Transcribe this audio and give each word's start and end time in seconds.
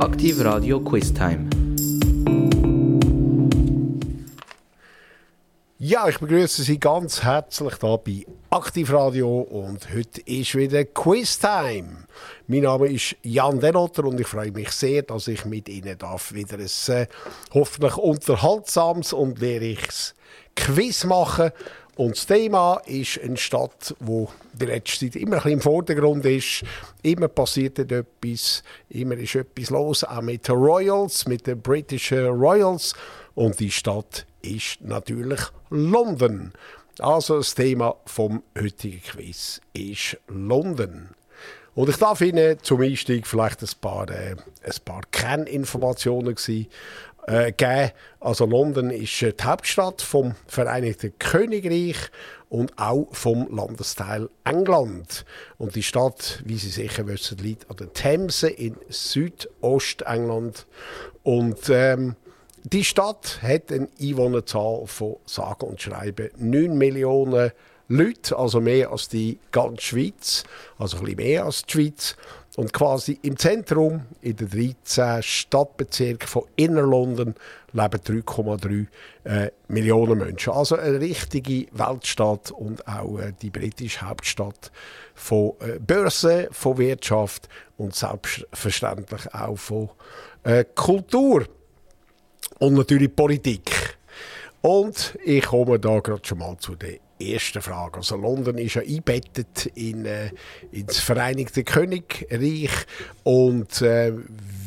Aktiv 0.00 0.42
Radio 0.42 0.80
Quiz 0.80 1.12
Time. 1.12 1.50
Ja, 5.78 6.08
ich 6.08 6.18
begrüße 6.18 6.62
Sie 6.62 6.80
ganz 6.80 7.22
herzlich 7.22 7.74
hier 7.78 7.98
bei 7.98 8.26
Aktiv 8.48 8.90
Radio 8.94 9.40
und 9.40 9.92
heute 9.94 10.22
ist 10.22 10.54
wieder 10.54 10.86
Quiz 10.86 11.38
Time. 11.38 12.06
Mein 12.46 12.62
Name 12.62 12.88
ist 12.90 13.14
Jan 13.22 13.60
Denotter 13.60 14.04
und 14.04 14.18
ich 14.18 14.26
freue 14.26 14.52
mich 14.52 14.70
sehr, 14.70 15.02
dass 15.02 15.28
ich 15.28 15.44
mit 15.44 15.68
Ihnen 15.68 15.98
darf 15.98 16.32
wieder 16.32 16.56
ein 16.56 16.94
äh, 16.94 17.06
hoffentlich 17.52 17.98
unterhaltsames 17.98 19.12
und 19.12 19.38
lehrreiches 19.38 20.14
Quiz 20.56 21.04
machen 21.04 21.50
und 22.00 22.16
das 22.16 22.24
Thema 22.24 22.80
ist 22.86 23.20
eine 23.20 23.36
Stadt, 23.36 23.94
wo 24.00 24.30
die 24.54 24.64
letzte 24.64 25.10
Zeit 25.10 25.16
immer 25.16 25.36
ein 25.36 25.42
bisschen 25.42 25.52
im 25.52 25.60
Vordergrund 25.60 26.24
ist. 26.24 26.64
Immer 27.02 27.28
passiert 27.28 27.78
etwas, 27.78 28.62
immer 28.88 29.18
ist 29.18 29.34
etwas 29.34 29.68
los, 29.68 30.04
auch 30.04 30.22
mit 30.22 30.48
den 30.48 30.54
Royals, 30.54 31.28
mit 31.28 31.46
den 31.46 31.60
British 31.60 32.10
Royals. 32.12 32.94
Und 33.34 33.60
die 33.60 33.70
Stadt 33.70 34.24
ist 34.40 34.80
natürlich 34.80 35.40
London. 35.68 36.52
Also 37.00 37.36
das 37.36 37.54
Thema 37.54 37.94
vom 38.06 38.44
heutigen 38.58 39.02
Quiz 39.02 39.60
ist 39.74 40.16
London. 40.26 41.10
Und 41.74 41.88
ich 41.88 41.96
darf 41.96 42.20
Ihnen 42.20 42.58
zum 42.62 42.80
Einstieg 42.80 43.26
vielleicht 43.26 43.62
ein 43.62 43.68
paar, 43.80 44.08
äh, 44.10 44.36
ein 44.64 44.84
paar 44.84 45.02
Kerninformationen 45.12 46.34
äh, 47.26 47.52
geben. 47.52 47.90
Also 48.20 48.46
London 48.46 48.90
ist 48.90 49.22
äh, 49.22 49.32
die 49.32 49.44
Hauptstadt 49.44 50.02
vom 50.02 50.34
Vereinigten 50.46 51.12
Königreich 51.18 51.96
und 52.48 52.78
auch 52.78 53.08
vom 53.12 53.54
Landesteil 53.54 54.28
England. 54.44 55.24
Und 55.58 55.74
die 55.76 55.82
Stadt, 55.82 56.42
wie 56.44 56.56
Sie 56.56 56.70
sicher 56.70 57.06
wissen, 57.06 57.38
liegt 57.38 57.70
an 57.70 57.76
der 57.76 57.92
Themse 57.92 58.48
in 58.48 58.76
Südostengland. 58.88 60.66
Und 61.22 61.68
ähm, 61.70 62.16
die 62.64 62.84
Stadt 62.84 63.40
hat 63.42 63.72
eine 63.72 63.88
Einwohnerzahl 64.00 64.86
von 64.86 65.16
sagen 65.24 65.66
und 65.66 65.80
schreiben 65.80 66.30
9 66.36 66.76
Millionen 66.76 67.52
Leute, 67.88 68.36
also 68.36 68.60
mehr 68.60 68.92
als 68.92 69.08
die 69.08 69.40
ganze 69.50 69.82
Schweiz, 69.82 70.44
also 70.78 70.98
ein 70.98 71.04
bisschen 71.04 71.16
mehr 71.16 71.44
als 71.44 71.62
die 71.62 71.72
Schweiz. 71.72 72.16
Und 72.60 72.74
quasi 72.74 73.18
im 73.22 73.38
Zentrum, 73.38 74.02
in 74.20 74.36
den 74.36 74.50
13 74.50 75.22
Stadtbezirken 75.22 76.28
von 76.28 76.42
Innerlondon, 76.56 77.34
leben 77.72 78.00
3,3 78.22 78.86
äh, 79.24 79.50
Millionen 79.68 80.18
Menschen. 80.18 80.52
Also 80.52 80.76
eine 80.76 81.00
richtige 81.00 81.68
Weltstadt 81.72 82.50
und 82.50 82.86
auch 82.86 83.18
äh, 83.18 83.32
die 83.40 83.48
britische 83.48 84.06
Hauptstadt 84.06 84.70
von 85.14 85.54
äh, 85.60 85.78
Börse, 85.78 86.48
von 86.52 86.76
Wirtschaft 86.76 87.48
und 87.78 87.94
selbstverständlich 87.94 89.34
auch 89.34 89.56
von 89.56 89.88
äh, 90.42 90.66
Kultur. 90.74 91.46
Und 92.58 92.74
natürlich 92.74 93.16
Politik. 93.16 93.96
Und 94.60 95.18
ich 95.24 95.46
komme 95.46 95.80
da 95.80 95.98
gerade 96.00 96.26
schon 96.26 96.36
mal 96.36 96.58
zu 96.58 96.74
den 96.74 96.98
erste 97.20 97.60
Frage. 97.60 97.98
Also 97.98 98.16
London 98.16 98.58
ist 98.58 98.74
ja 98.74 98.82
eingebettet 98.82 99.66
in, 99.74 100.04
äh, 100.06 100.30
ins 100.72 100.98
Vereinigte 100.98 101.64
Königreich 101.64 102.70
und 103.24 103.82
äh, 103.82 104.12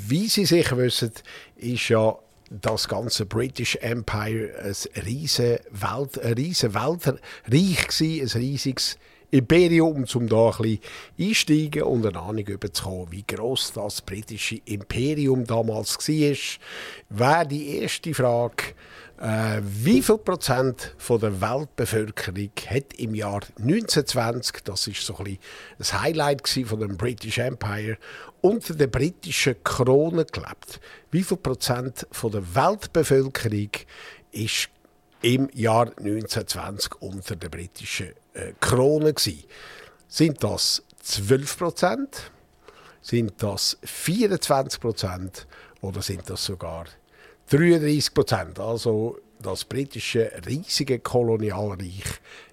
wie 0.07 0.27
Sie 0.27 0.45
sicher 0.45 0.77
wissen, 0.77 1.11
ist 1.55 1.89
ja 1.89 2.15
das 2.61 2.87
ganze 2.87 3.25
British 3.25 3.75
Empire 3.77 4.51
ein 4.63 5.03
riesen 5.03 5.57
Welt, 5.71 6.19
ein 6.23 6.37
Weltreich 6.37 7.87
gewesen, 7.87 8.21
ein 8.21 8.41
riesiges 8.41 8.97
Imperium, 9.33 10.05
um 10.13 10.27
da 10.27 10.51
ein 10.51 10.57
bisschen 10.57 10.79
einsteigen 11.19 11.83
und 11.83 12.05
eine 12.05 12.19
Ahnung 12.19 12.45
überzukommen, 12.45 13.11
wie 13.11 13.23
groß 13.23 13.73
das 13.73 14.01
britische 14.01 14.61
Imperium 14.65 15.45
damals 15.45 15.97
war. 15.97 16.37
Wäre 17.09 17.47
die 17.47 17.77
erste 17.79 18.13
Frage, 18.13 18.75
äh, 19.19 19.61
wie 19.63 20.01
viel 20.01 20.17
Prozent 20.17 20.95
von 20.97 21.19
der 21.19 21.39
Weltbevölkerung 21.39 22.51
hat 22.67 22.93
im 22.97 23.13
Jahr 23.15 23.41
1920, 23.59 24.63
das 24.63 24.87
ist 24.87 25.05
so 25.05 25.17
ein 25.17 25.37
das 25.77 25.99
Highlight 25.99 26.47
von 26.47 26.79
dem 26.79 26.97
British 26.97 27.37
Empire, 27.37 27.97
unter 28.41 28.73
der 28.73 28.87
britischen 28.87 29.63
Krone 29.63 30.25
gelebt? 30.25 30.79
Wie 31.11 31.23
viel 31.23 31.37
Prozent 31.37 32.07
von 32.11 32.31
der 32.31 32.55
Weltbevölkerung 32.55 33.69
ist 34.31 34.69
im 35.21 35.49
Jahr 35.53 35.87
1920 35.87 37.01
unter 37.01 37.35
der 37.35 37.49
britischen 37.49 38.13
äh, 38.33 38.53
Krone 38.59 39.13
gewesen? 39.13 39.43
Sind 40.07 40.43
das 40.43 40.83
12 41.01 41.57
Prozent? 41.57 42.31
Sind 43.01 43.33
das 43.41 43.77
24 43.83 44.79
Prozent? 44.79 45.47
Oder 45.81 46.01
sind 46.01 46.29
das 46.29 46.45
sogar 46.45 46.85
33 47.49 48.13
Prozent. 48.13 48.59
Also 48.59 49.17
das 49.41 49.65
britische 49.65 50.31
riesige 50.47 50.99
Kolonialreich. 50.99 52.03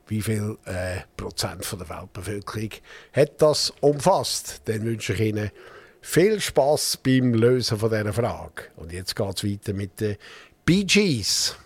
Wie 0.09 0.23
viel 0.23 0.59
äh, 0.65 1.03
Prozent 1.17 1.65
von 1.65 1.79
der 1.79 1.89
Weltbevölkerung 1.89 2.71
hat 3.13 3.41
das 3.41 3.73
umfasst? 3.81 4.63
Dann 4.65 4.85
wünsche 4.85 5.13
ich 5.13 5.21
Ihnen 5.21 5.51
viel 6.01 6.41
Spaß 6.41 6.97
beim 6.99 7.35
Lösen 7.35 7.79
von 7.79 7.91
dieser 7.91 8.13
Frage. 8.13 8.65
Und 8.77 8.93
jetzt 8.93 9.15
geht 9.15 9.37
es 9.37 9.45
weiter 9.45 9.73
mit 9.73 10.01
den 10.01 10.17
Bee 10.65 10.85
Gees. 10.85 11.57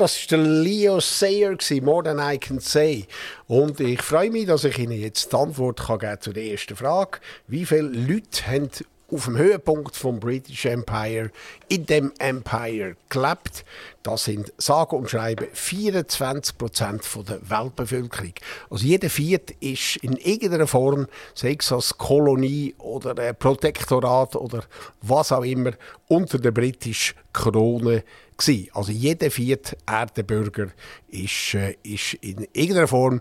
Das 0.00 0.18
war 0.32 0.38
der 0.38 0.46
Leo 0.46 0.98
Sayer, 0.98 1.56
More 1.82 2.04
Than 2.04 2.18
I 2.18 2.38
Can 2.38 2.58
Say. 2.58 3.06
Und 3.46 3.80
ich 3.80 4.00
freue 4.00 4.30
mich, 4.30 4.46
dass 4.46 4.64
ich 4.64 4.78
Ihnen 4.78 4.98
jetzt 4.98 5.32
die 5.32 5.36
Antwort 5.36 5.80
kann 5.80 5.98
geben 5.98 6.20
zu 6.20 6.32
der 6.32 6.44
ersten 6.44 6.74
Frage. 6.74 7.18
Wie 7.46 7.66
viele 7.66 7.82
Leute 7.82 8.46
haben 8.46 8.70
auf 9.12 9.24
dem 9.24 9.36
Höhepunkt 9.36 9.96
vom 9.96 10.20
British 10.20 10.64
Empire 10.66 11.30
in 11.68 11.84
dem 11.86 12.12
Empire 12.18 12.96
gelebt. 13.08 13.64
Das 14.02 14.24
sind 14.24 14.52
sage 14.56 14.96
und 14.96 15.10
schreibe 15.10 15.48
24 15.52 16.56
Prozent 16.56 17.02
der 17.28 17.40
Weltbevölkerung. 17.50 18.32
Also 18.70 18.86
jeder 18.86 19.10
Viert 19.10 19.50
ist 19.60 19.96
in 19.96 20.16
irgendeiner 20.16 20.66
Form, 20.66 21.06
sei 21.34 21.56
es 21.58 21.72
als 21.72 21.98
Kolonie 21.98 22.74
oder 22.78 23.18
ein 23.18 23.36
Protektorat 23.36 24.36
oder 24.36 24.64
was 25.02 25.32
auch 25.32 25.44
immer, 25.44 25.72
unter 26.08 26.38
der 26.38 26.52
britischen 26.52 27.16
Krone 27.32 28.04
gewesen. 28.40 28.68
Also 28.72 28.92
jeder 28.92 29.30
vierte 29.30 29.76
Erdenbürger 29.86 30.68
ist, 31.08 31.54
äh, 31.54 31.76
ist 31.82 32.14
in 32.14 32.46
irgendeiner 32.52 32.88
Form 32.88 33.20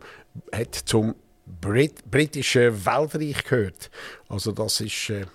hat 0.51 0.75
zum 0.75 1.15
Brit 1.61 2.09
britischen 2.09 2.85
Weltreich 2.85 3.43
gehört. 3.43 3.89
Also 4.27 4.51
das 4.51 4.81
ist 4.81 5.09
äh, 5.09 5.25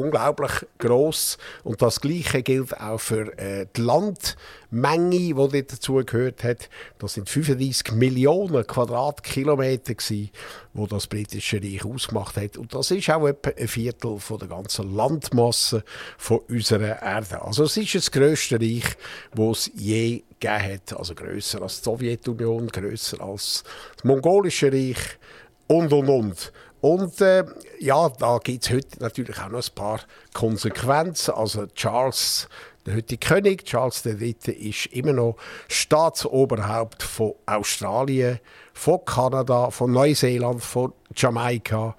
unglaublich 0.00 0.66
groß 0.78 1.38
und 1.64 1.82
das 1.82 2.00
Gleiche 2.00 2.42
gilt 2.42 2.78
auch 2.80 2.98
für 2.98 3.36
äh, 3.38 3.66
die 3.76 3.80
Landmenge, 3.82 5.34
die 5.50 5.66
dazu 5.66 5.94
gehört 6.04 6.42
hat. 6.42 6.68
Das 6.98 7.14
sind 7.14 7.28
35 7.28 7.92
Millionen 7.92 8.66
Quadratkilometer 8.66 9.94
gewesen, 9.94 10.30
wo 10.72 10.86
das 10.86 11.06
britische 11.06 11.62
Reich 11.62 11.84
ausgemacht 11.84 12.36
hat 12.36 12.56
und 12.56 12.74
das 12.74 12.90
ist 12.90 13.10
auch 13.10 13.26
etwa 13.26 13.50
ein 13.50 13.68
Viertel 13.68 14.18
von 14.18 14.38
der 14.38 14.48
ganzen 14.48 14.94
Landmasse 14.94 15.84
von 16.18 16.38
unserer 16.48 17.02
Erde. 17.02 17.42
Also 17.42 17.64
es 17.64 17.76
ist 17.76 17.94
das 17.94 18.10
größte 18.10 18.60
Reich, 18.60 18.96
wo 19.34 19.52
es 19.52 19.70
je 19.74 20.22
gegeben 20.40 20.74
hat, 20.74 20.98
also 20.98 21.14
größer 21.14 21.60
als 21.62 21.80
die 21.80 21.84
Sowjetunion, 21.84 22.68
größer 22.68 23.20
als 23.20 23.64
das 23.94 24.04
mongolische 24.04 24.72
Reich 24.72 25.18
und 25.66 25.92
und 25.92 26.08
und. 26.08 26.52
Und 26.80 27.20
äh, 27.20 27.44
ja, 27.78 28.08
da 28.08 28.38
gibt 28.38 28.64
es 28.64 28.70
heute 28.70 29.00
natürlich 29.00 29.38
auch 29.38 29.50
noch 29.50 29.62
ein 29.62 29.74
paar 29.74 30.00
Konsequenzen. 30.32 31.34
Also 31.34 31.66
Charles, 31.66 32.48
der 32.86 32.96
heutige 32.96 33.26
König, 33.26 33.64
Charles 33.64 34.06
III., 34.06 34.34
ist 34.46 34.86
immer 34.86 35.12
noch 35.12 35.36
Staatsoberhaupt 35.68 37.02
von 37.02 37.34
Australien, 37.44 38.40
von 38.72 39.04
Kanada, 39.04 39.70
von 39.70 39.92
Neuseeland, 39.92 40.62
von 40.62 40.94
Jamaika 41.14 41.96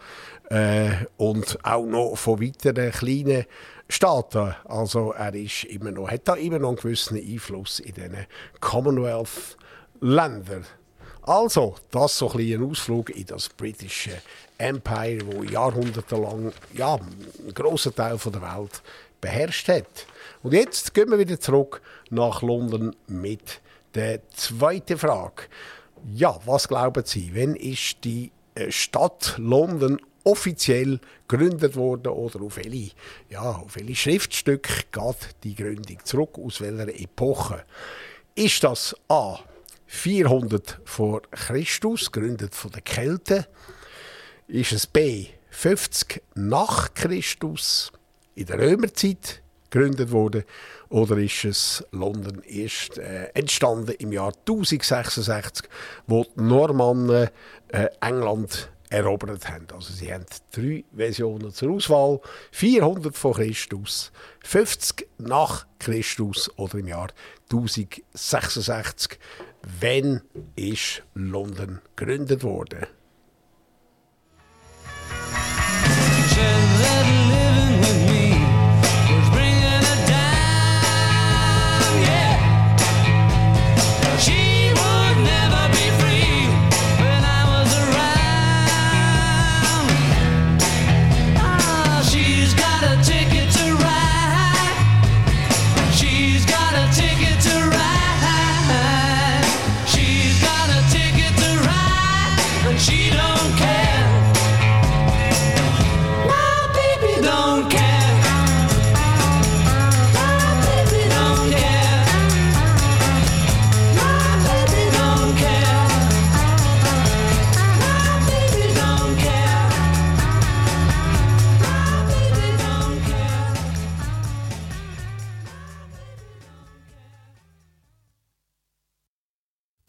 äh, 0.49 0.89
und 1.17 1.59
auch 1.63 1.85
noch 1.85 2.15
von 2.15 2.41
weiteren 2.41 2.91
kleinen 2.91 3.45
Staaten. 3.87 4.55
Also 4.65 5.11
er 5.11 5.35
ist 5.35 5.65
immer 5.65 5.91
noch, 5.91 6.09
hat 6.09 6.27
da 6.27 6.33
immer 6.33 6.57
noch 6.57 6.69
einen 6.69 6.77
gewissen 6.77 7.17
Einfluss 7.17 7.79
in 7.79 7.93
diesen 7.93 8.25
Commonwealth-Ländern. 8.59 10.65
Also, 11.23 11.75
das 11.91 12.17
so 12.17 12.31
ein, 12.31 12.39
ein 12.39 12.63
Ausflug 12.63 13.11
in 13.11 13.27
das 13.27 13.49
britische 13.49 14.23
Empire, 14.61 15.19
wo 15.25 15.43
jahrhundertelang 15.43 16.53
ja, 16.73 16.95
einen 16.95 17.53
grossen 17.53 17.95
Teil 17.95 18.17
der 18.17 18.41
Welt 18.41 18.81
beherrscht 19.19 19.67
hat. 19.67 20.05
Und 20.43 20.53
jetzt 20.53 20.93
gehen 20.93 21.09
wir 21.09 21.19
wieder 21.19 21.39
zurück 21.39 21.81
nach 22.09 22.41
London 22.41 22.95
mit 23.07 23.61
der 23.93 24.21
zweiten 24.29 24.97
Frage. 24.97 25.43
Ja, 26.13 26.39
was 26.45 26.67
glauben 26.67 27.03
Sie? 27.05 27.31
Wann 27.35 27.55
ist 27.55 28.03
die 28.03 28.31
äh, 28.55 28.71
Stadt 28.71 29.35
London 29.37 29.99
offiziell 30.23 30.99
gegründet 31.27 31.75
worden 31.75 32.09
oder 32.09 32.41
auf 32.41 32.57
welche, 32.57 32.91
ja, 33.29 33.41
auf 33.41 33.75
welche 33.75 33.95
Schriftstücke 33.95 34.83
geht 34.91 35.35
die 35.43 35.55
Gründung 35.55 35.97
zurück, 36.03 36.37
aus 36.37 36.61
welcher 36.61 36.87
Epoche? 36.87 37.63
Ist 38.35 38.63
das 38.63 38.95
A. 39.07 39.39
400 39.87 40.79
vor 40.85 41.21
Christus, 41.31 42.11
gegründet 42.11 42.55
von 42.55 42.71
den 42.71 42.83
Kelten? 42.83 43.45
Ist 44.51 44.73
es 44.73 44.85
B. 44.85 45.27
50 45.51 46.21
nach 46.35 46.93
Christus, 46.93 47.89
in 48.35 48.47
der 48.47 48.59
Römerzeit 48.59 49.41
gegründet 49.69 50.11
worden? 50.11 50.43
Oder 50.89 51.15
ist 51.19 51.45
es 51.45 51.85
London 51.91 52.43
erst 52.43 52.97
äh, 52.97 53.27
entstanden 53.33 53.95
im 53.99 54.11
Jahr 54.11 54.33
1066, 54.39 55.69
wo 56.05 56.25
die 56.25 56.41
Normannen 56.41 57.29
äh, 57.69 57.87
England 58.01 58.69
erobert 58.89 59.47
haben. 59.47 59.67
Also 59.73 59.93
sie 59.93 60.13
haben 60.13 60.25
drei 60.51 60.83
Versionen 60.93 61.53
zur 61.53 61.71
Auswahl. 61.71 62.19
400 62.51 63.15
vor 63.15 63.35
Christus, 63.35 64.11
50 64.43 65.07
nach 65.17 65.65
Christus 65.79 66.51
oder 66.57 66.79
im 66.79 66.89
Jahr 66.89 67.07
1066. 67.49 69.17
Wann 69.79 70.23
ist 70.57 71.03
London 71.13 71.79
gegründet 71.95 72.43
worden? 72.43 72.85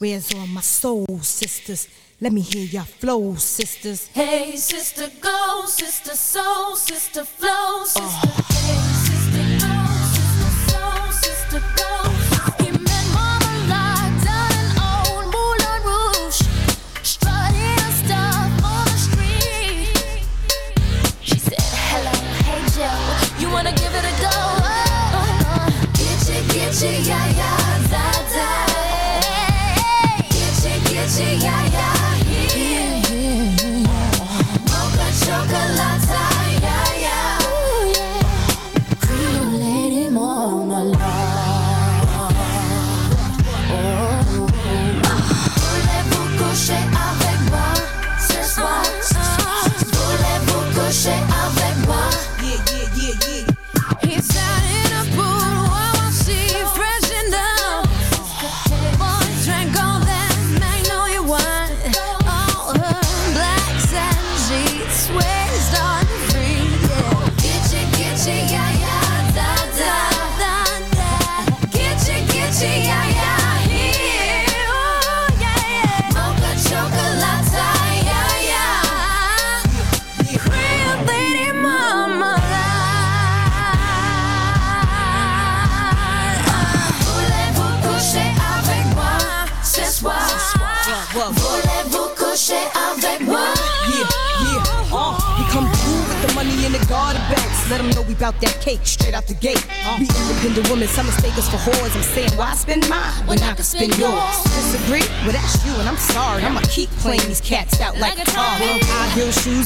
Where's 0.02 0.34
all 0.34 0.48
my 0.48 0.62
soul 0.62 1.06
sisters? 1.20 1.86
Let 2.20 2.32
me 2.32 2.40
hear 2.40 2.64
your 2.64 2.82
flow, 2.82 3.36
sisters. 3.36 4.08
Hey, 4.08 4.56
sister, 4.56 5.08
go, 5.20 5.62
sister, 5.66 6.16
soul, 6.16 6.74
sister, 6.74 7.24
flow, 7.24 7.84
sister. 7.84 8.02
Oh. 8.02 8.46
Hey, 8.50 8.82
sister, 9.06 9.44
go, 9.62 9.86
sister, 10.16 10.50
soul, 10.72 11.06
sister, 11.22 11.60
go. 11.78 11.92
He 12.64 12.72
met 12.72 13.06
Mama 13.14 13.52
locked 13.70 14.24
down 14.26 14.50
in 14.58 14.74
old 14.82 15.24
Moulin 15.30 15.82
Rouge, 15.86 16.42
strutting 17.04 17.78
her 17.78 17.94
stuff 18.02 18.50
on 18.64 18.84
the 18.90 18.98
street. 19.06 20.26
She 21.20 21.38
said, 21.38 21.62
hello, 21.62 22.16
hey, 22.42 22.58
Joe, 22.74 23.38
you 23.40 23.46
wanna 23.54 23.70
give 23.70 23.94
it 23.94 24.02
a 24.02 24.14
go? 24.18 24.34
Oh, 25.14 25.70
get 25.94 26.18
you, 26.26 26.42
get 26.52 26.74
you, 26.82 26.90
yeah, 26.90 27.06
yeah, 27.06 27.21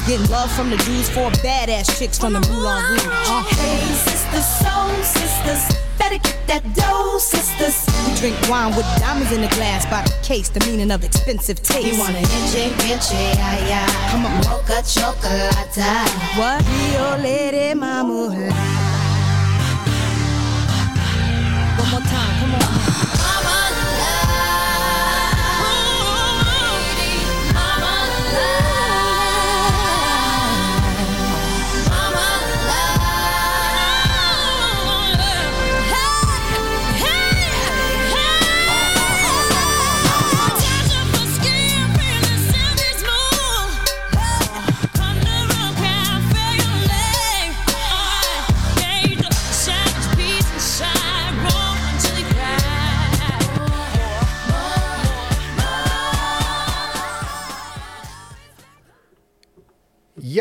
getting 0.06 0.26
love 0.30 0.50
from 0.52 0.70
the 0.70 0.76
dudes, 0.78 1.08
for 1.10 1.30
badass 1.42 1.98
chicks 1.98 2.18
from 2.18 2.32
the 2.32 2.40
Moulin 2.40 2.84
Rouge. 2.90 3.06
Uh. 3.06 3.42
Hey, 3.42 3.80
sisters, 4.06 4.46
soul 4.62 4.94
sisters. 5.02 5.82
Better 5.98 6.18
get 6.18 6.46
that 6.46 6.62
dough, 6.74 7.18
sisters. 7.18 7.84
We 8.06 8.14
drink 8.20 8.36
wine 8.48 8.74
with 8.76 8.86
diamonds 8.98 9.32
in 9.32 9.40
the 9.40 9.48
glass 9.48 9.84
by 9.86 10.02
the 10.02 10.14
case, 10.22 10.48
the 10.48 10.60
meaning 10.66 10.90
of 10.90 11.02
expensive 11.02 11.62
taste. 11.62 11.92
You 11.92 11.98
want 11.98 12.14
an 12.14 12.22
inche, 12.22 12.70
inche, 12.88 13.14
ay, 13.14 13.72
ay. 13.72 14.10
Come 14.10 14.26
on, 14.26 14.36
mocha 14.44 14.82
chocolate. 14.86 15.76
What? 16.38 16.62
Rio 16.64 17.22
Lady 17.22 17.74
Mama. 17.74 18.95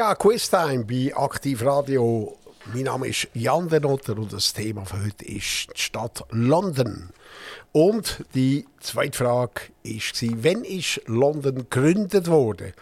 Ja, 0.06 0.14
Quiztime 0.14 0.86
bei 0.86 1.18
Aktiv 1.18 1.66
Radio 1.66 2.38
Mein 2.72 2.84
Name 2.84 3.08
ist 3.08 3.28
Jan 3.34 3.68
Denotter 3.68 4.16
und 4.16 4.32
das 4.32 4.54
Thema 4.54 4.86
für 4.86 5.04
heute 5.04 5.26
ist 5.26 5.70
die 5.76 5.82
Stadt 5.82 6.24
London. 6.30 7.10
Und 7.72 8.24
die 8.36 8.68
zweite 8.82 9.18
Frage 9.18 9.62
war, 9.84 10.30
wann 10.44 10.64
ist 10.64 11.02
London 11.08 11.56
gegründet 11.56 12.28
worden? 12.28 12.74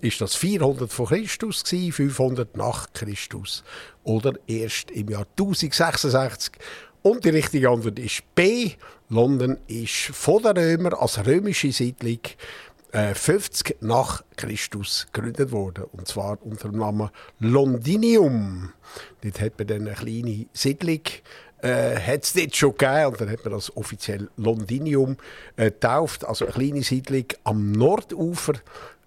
Ist 0.00 0.20
das 0.20 0.34
400 0.34 0.92
vor 0.92 1.06
Christus, 1.06 1.62
500 1.62 2.56
nach 2.56 2.92
Christus 2.92 3.62
oder 4.02 4.32
erst 4.48 4.90
im 4.90 5.08
Jahr 5.08 5.26
1066? 5.38 6.54
Und 7.02 7.24
die 7.24 7.30
richtige 7.30 7.70
Antwort 7.70 8.00
ist 8.00 8.22
B. 8.34 8.72
London 9.08 9.56
ist 9.68 10.10
von 10.12 10.42
den 10.42 10.56
Römern 10.56 10.94
als 10.94 11.24
römische 11.24 11.70
Siedlung 11.70 12.20
äh, 12.92 13.14
50 13.14 13.78
nach 13.80 14.22
Christus 14.36 15.06
gegründet 15.12 15.50
worden. 15.50 15.84
Und 15.92 16.08
zwar 16.08 16.38
unter 16.42 16.68
dem 16.68 16.78
Namen 16.78 17.10
Londinium. 17.40 18.72
Dort 19.22 19.40
hat 19.40 19.58
man 19.58 19.66
dann 19.66 19.86
eine 19.88 19.96
kleine 19.96 20.46
Siedlung 20.52 21.00
äh, 21.62 21.96
hat 21.96 22.24
es 22.24 22.32
dort 22.32 22.56
schon 22.56 22.76
gegeben 22.76 23.06
und 23.06 23.20
dann 23.20 23.30
hat 23.30 23.44
man 23.44 23.54
das 23.54 23.76
offiziell 23.76 24.28
Londinium 24.36 25.16
äh, 25.56 25.66
getauft, 25.66 26.24
also 26.24 26.44
eine 26.44 26.54
kleine 26.54 26.82
Siedlung 26.82 27.26
am 27.44 27.70
Nordufer. 27.72 28.54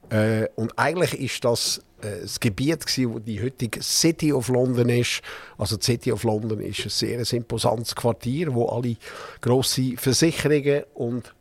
Äh, 0.10 0.48
und 0.56 0.78
eigentlich 0.78 1.20
ist 1.20 1.44
das 1.44 1.82
äh, 2.02 2.22
das 2.22 2.40
Gebiet, 2.40 2.86
gewesen, 2.86 3.14
wo 3.14 3.20
die 3.20 3.42
heutige 3.42 3.82
City 3.82 4.32
of 4.32 4.48
London 4.48 4.90
ist. 4.90 5.22
Also 5.58 5.78
die 5.78 5.86
City 5.86 6.12
of 6.12 6.24
London 6.24 6.62
ist 6.62 6.86
ein 6.86 6.90
sehr 6.90 7.34
imposantes 7.34 7.96
Quartier, 7.96 8.54
wo 8.54 8.68
alle 8.68 8.96
grosse 9.42 9.98
Versicherungen 9.98 10.84
und 10.94 11.34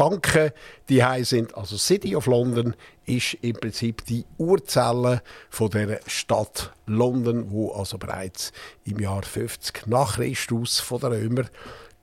Banken 0.00 0.52
die 0.88 1.04
sind. 1.24 1.54
Also 1.54 1.76
City 1.76 2.16
of 2.16 2.24
London 2.24 2.74
ist 3.04 3.34
im 3.42 3.52
Prinzip 3.52 4.02
die 4.06 4.24
Urzelle 4.38 5.20
von 5.50 5.68
der 5.68 6.00
Stadt 6.06 6.72
London, 6.86 7.50
wo 7.50 7.72
also 7.72 7.98
bereits 7.98 8.50
im 8.86 8.98
Jahr 8.98 9.22
50 9.22 9.88
nach 9.88 10.16
Christus 10.16 10.80
von 10.80 11.00
den 11.00 11.12
Römern 11.12 11.50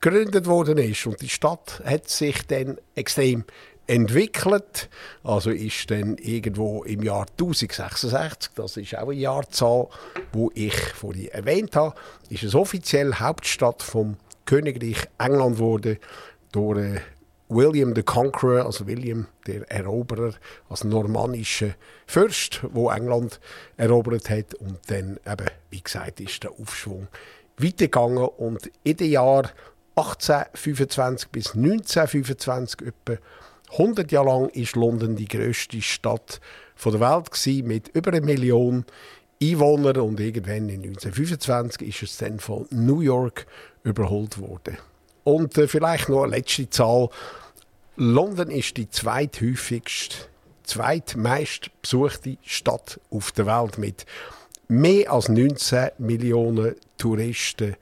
gegründet 0.00 0.46
worden 0.46 0.78
ist. 0.78 1.06
Und 1.08 1.20
die 1.20 1.28
Stadt 1.28 1.82
hat 1.84 2.08
sich 2.08 2.46
dann 2.46 2.78
extrem 2.94 3.44
entwickelt. 3.88 4.88
Also 5.24 5.50
ist 5.50 5.90
dann 5.90 6.18
irgendwo 6.18 6.84
im 6.84 7.02
Jahr 7.02 7.26
1066, 7.32 8.52
das 8.54 8.76
ist 8.76 8.96
auch 8.96 9.08
eine 9.08 9.14
Jahrzahl, 9.14 9.88
wo 10.32 10.52
ich 10.54 10.76
vorhin 10.94 11.30
erwähnt 11.30 11.74
habe, 11.74 11.96
ist 12.30 12.44
es 12.44 12.54
offiziell 12.54 13.14
Hauptstadt 13.14 13.82
vom 13.82 14.18
Königreich 14.44 15.08
England 15.18 15.56
geworden 15.56 15.98
durch 16.52 16.78
äh, 16.78 17.00
William 17.48 17.94
the 17.94 18.02
Conqueror, 18.02 18.66
also 18.66 18.86
William 18.86 19.26
der 19.46 19.70
Eroberer, 19.70 20.34
als 20.68 20.84
normannischer 20.84 21.74
Fürst, 22.06 22.60
wo 22.72 22.90
England 22.90 23.40
erobert 23.76 24.28
hat. 24.28 24.54
Und 24.54 24.78
dann 24.88 25.18
eben, 25.26 25.46
wie 25.70 25.82
gesagt, 25.82 26.20
ist 26.20 26.42
der 26.44 26.52
Aufschwung 26.52 27.08
weitergegangen. 27.56 28.28
Und 28.28 28.70
in 28.84 28.96
den 28.96 29.10
Jahren 29.10 29.48
1825 29.96 31.30
bis 31.30 31.54
1925 31.54 32.88
etwa 32.88 33.18
100 33.72 34.12
Jahre 34.12 34.26
lang 34.28 34.48
ist 34.50 34.76
London 34.76 35.16
die 35.16 35.28
größte 35.28 35.82
Stadt 35.82 36.40
der 36.84 37.00
Welt 37.00 37.30
gewesen, 37.30 37.66
mit 37.66 37.88
über 37.88 38.12
einer 38.12 38.24
Million 38.24 38.84
Einwohnern. 39.42 39.96
Und 39.98 40.20
irgendwann 40.20 40.68
in 40.68 40.82
1925 40.84 41.88
ist 41.88 42.02
es 42.02 42.18
dann 42.18 42.40
von 42.40 42.66
New 42.70 43.00
York 43.00 43.46
überholt 43.82 44.38
worden. 44.38 44.78
Und 45.28 45.58
äh, 45.58 45.68
vielleicht 45.68 46.08
noch 46.08 46.22
eine 46.22 46.36
letzte 46.36 46.70
Zahl. 46.70 47.10
London 47.96 48.50
ist 48.50 48.78
die 48.78 48.88
zweithäufigste, 48.88 50.16
zweitmeist 50.64 51.70
besuchte 51.82 52.38
Stadt 52.42 52.98
auf 53.10 53.32
der 53.32 53.44
Welt 53.44 53.76
mit 53.76 54.06
mehr 54.68 55.12
als 55.12 55.28
19 55.28 55.90
Millionen 55.98 56.76
Touristen 56.96 57.76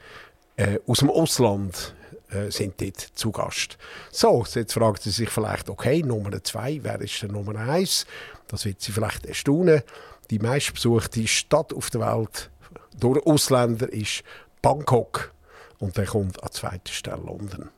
äh, 0.57 0.81
aus 0.89 0.99
dem 0.99 1.11
Ausland 1.11 1.95
äh, 2.31 2.51
sind 2.51 2.81
dort 2.81 2.99
zu 3.15 3.31
Gast. 3.31 3.79
So, 4.11 4.45
jetzt 4.53 4.73
fragt 4.73 5.05
Sie 5.05 5.11
sich 5.11 5.31
vielleicht, 5.31 5.71
okay, 5.71 6.03
Nummer 6.03 6.43
zwei, 6.43 6.81
wer 6.83 7.01
ist 7.01 7.23
der 7.23 7.31
Nummer 7.31 7.55
eins? 7.61 8.07
Das 8.49 8.65
wird 8.65 8.81
Sie 8.81 8.91
vielleicht 8.91 9.25
erstaunen. 9.25 9.83
Die 10.31 10.41
meistbesuchte 10.41 11.29
Stadt 11.29 11.73
auf 11.73 11.91
der 11.91 12.01
Welt 12.01 12.51
durch 12.99 13.25
Ausländer 13.25 13.93
ist 13.93 14.25
Bangkok. 14.63 15.33
Und 15.79 15.99
dann 15.99 16.07
kommt 16.07 16.43
an 16.43 16.51
zweiter 16.53 16.93
Stelle 16.93 17.23
London. 17.25 17.71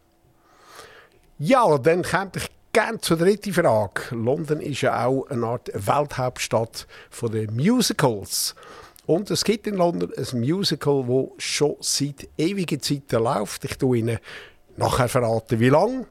Ja, 1.39 1.79
dann 1.79 2.03
kommt 2.03 2.37
ich 2.37 2.49
gerne 2.73 3.01
zur 3.01 3.17
dritten 3.17 3.53
Frage. 3.53 4.03
London 4.11 4.61
ist 4.61 4.83
ja 4.83 5.07
auch 5.07 5.27
eine 5.31 5.47
Art 5.47 5.71
Welthauptstadt 5.75 6.87
der 7.23 7.51
Musicals. 7.51 8.55
Und 9.07 9.31
es 9.31 9.45
gibt 9.45 9.67
in 9.67 9.77
London 9.77 10.13
ein 10.17 10.41
Musical, 10.41 11.05
das 11.09 11.43
schon 11.43 11.77
seit 11.81 12.29
ewigen 12.37 12.81
Zeiten 12.81 13.23
läuft. 13.23 13.65
Ich 13.65 13.79
tue 13.79 13.99
Ihnen 13.99 14.19
nachher 14.77 15.09
verraten, 15.09 15.61
wie 15.61 15.71
lang. 15.71 16.07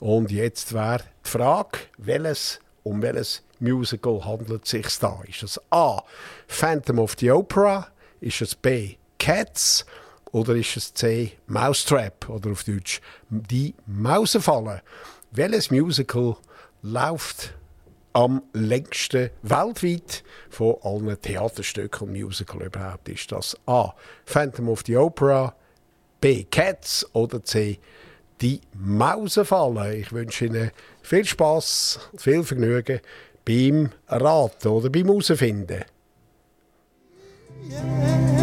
Und 0.00 0.30
jetzt 0.30 0.74
wäre 0.74 1.04
die 1.24 1.30
Frage, 1.30 1.78
welches, 1.98 2.60
um 2.82 3.00
welches 3.00 3.42
Musical 3.58 4.24
handelt 4.24 4.64
es 4.64 4.70
sich 4.70 4.98
da? 4.98 5.20
Ist 5.28 5.44
es 5.44 5.60
A. 5.70 6.02
Phantom 6.46 6.98
of 6.98 7.14
the 7.18 7.30
Opera? 7.30 7.88
Ist 8.20 8.42
es 8.42 8.54
B. 8.54 8.96
Cats? 9.18 9.86
Oder 10.32 10.56
ist 10.56 10.76
es 10.76 10.94
C. 10.94 11.32
Mousetrap? 11.46 12.28
Oder 12.28 12.50
auf 12.50 12.64
Deutsch 12.64 13.00
Die 13.28 13.74
Mausenfalle? 13.86 14.82
Welches 15.30 15.70
Musical 15.70 16.36
läuft 16.82 17.54
am 18.14 18.42
längsten 18.52 19.30
weltweit 19.42 20.24
von 20.50 20.76
allen 20.82 21.20
Theaterstücken 21.20 22.08
und 22.08 22.20
Musicals 22.20 22.66
überhaupt? 22.66 23.08
Ist 23.08 23.30
das 23.30 23.56
A. 23.66 23.94
Phantom 24.24 24.68
of 24.70 24.82
the 24.86 24.96
Opera? 24.96 25.54
B. 26.20 26.44
Cats? 26.44 27.06
Oder 27.12 27.44
C 27.44 27.78
die 28.42 28.60
Mausenfalle. 28.74 29.96
Ich 29.96 30.12
wünsche 30.12 30.46
Ihnen 30.46 30.72
viel 31.00 31.24
Spaß, 31.24 32.10
viel 32.16 32.42
Vergnügen 32.42 33.00
beim 33.44 33.90
Raten 34.08 34.68
oder 34.68 34.90
beim 34.90 35.06
Herausfinden. 35.06 35.84
Yeah, 37.70 38.41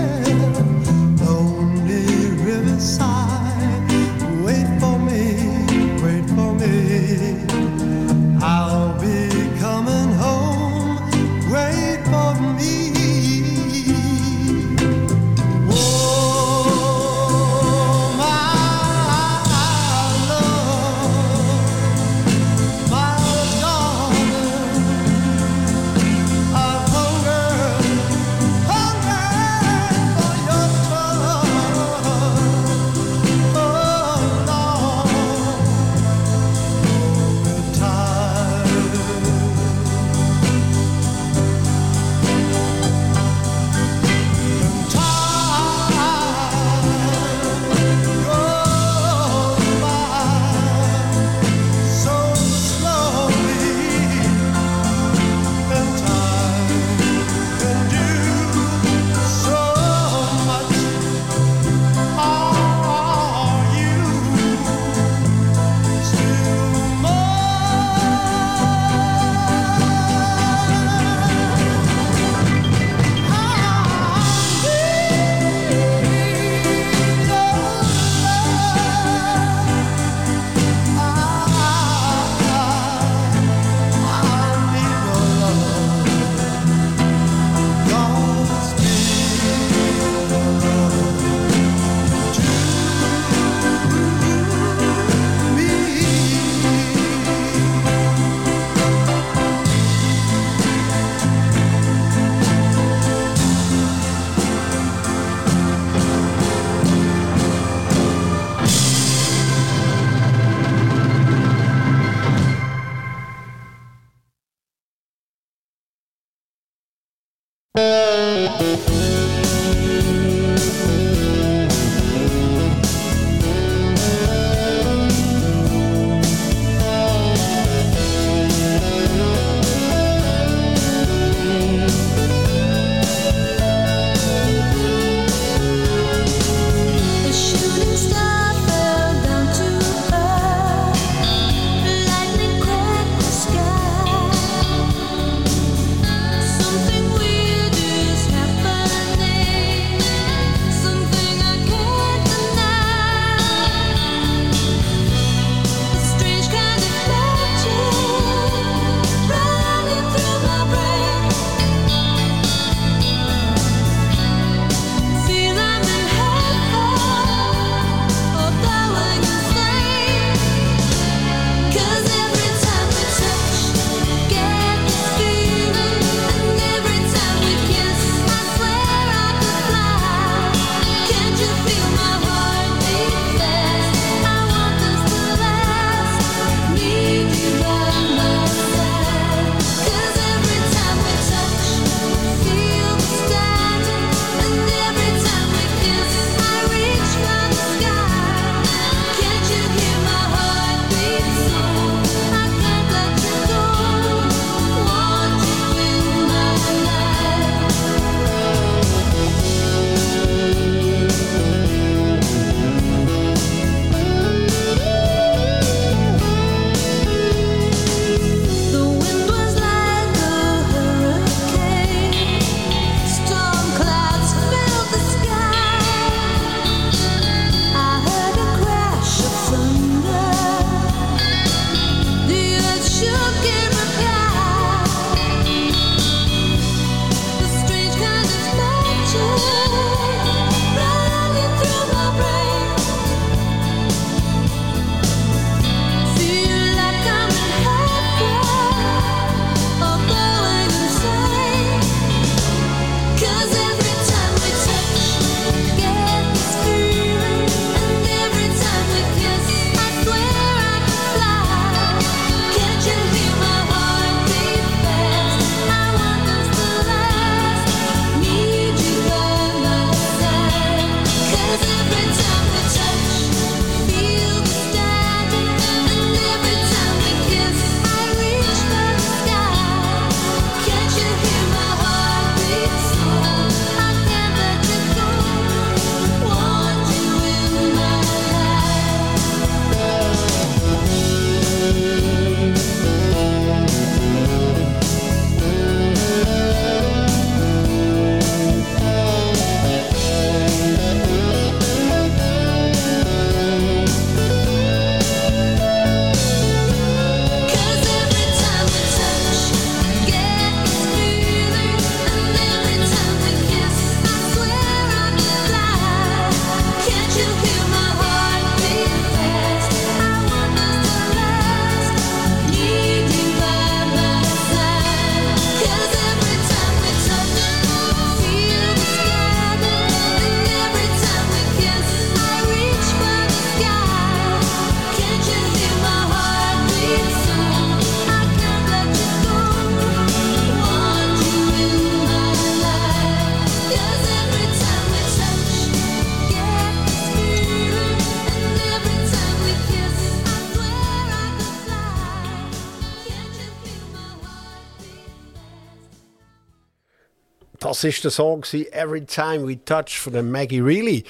Das 357.80 357.86
ist 357.86 358.04
der 358.04 358.12
Song 358.12 358.44
Every 358.74 359.06
Time 359.06 359.48
We 359.48 359.64
Touch 359.64 360.02
von 360.02 360.30
Maggie 360.30 360.60
Reilly. 360.60 361.06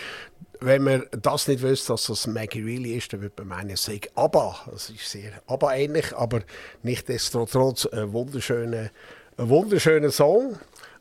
Wenn 0.60 0.84
man 0.84 1.04
das 1.20 1.48
nicht 1.48 1.64
wüsste, 1.64 1.94
dass 1.94 2.06
das 2.06 2.28
Maggie 2.28 2.62
Reilly 2.62 2.96
ist, 2.96 3.12
dann 3.12 3.22
würde 3.22 3.34
man 3.40 3.58
meinen, 3.58 3.72
es 3.72 3.86
sei 3.86 4.00
ABBA. 4.14 4.68
Das 4.72 4.92
ist 4.92 5.10
sehr 5.10 5.32
ABBA-ähnlich, 5.48 6.16
aber 6.16 6.42
nichtsdestotrotz 6.84 7.88
ein 7.88 8.14
wunderschöner, 8.14 8.92
ein 9.38 9.50
wunderschöner 9.50 10.12
Song. 10.12 10.60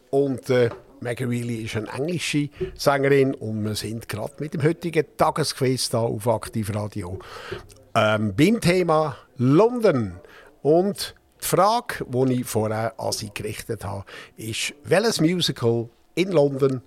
Und 0.09 0.48
äh, 0.48 0.70
Maggie 1.00 1.24
Reilly 1.24 1.64
ist 1.64 1.76
eine 1.76 1.92
englische 1.92 2.48
Sängerin 2.74 3.35
und 3.35 3.62
wir 3.62 3.74
sind 3.74 4.09
gerade 4.09 4.33
mit 4.38 4.54
dem 4.54 4.62
heutigen 4.62 5.04
Tagesquiz 5.18 5.90
hier 5.90 6.00
auf 6.00 6.26
Aktiv 6.28 6.74
Radio 6.74 7.18
ähm, 7.94 8.35
beim 8.35 8.59
Thema 8.62 9.18
London. 9.37 10.14
Und 10.62 11.14
die 11.48 11.56
Frage, 11.56 12.04
die 12.06 12.40
ich 12.40 12.46
vorher 12.46 12.92
an 13.00 13.11
Sie 13.11 13.30
gerichtet 13.32 13.82
habe, 13.82 14.04
ist, 14.37 14.74
welches 14.84 15.18
Musical 15.18 15.88
in 16.14 16.30
London 16.30 16.82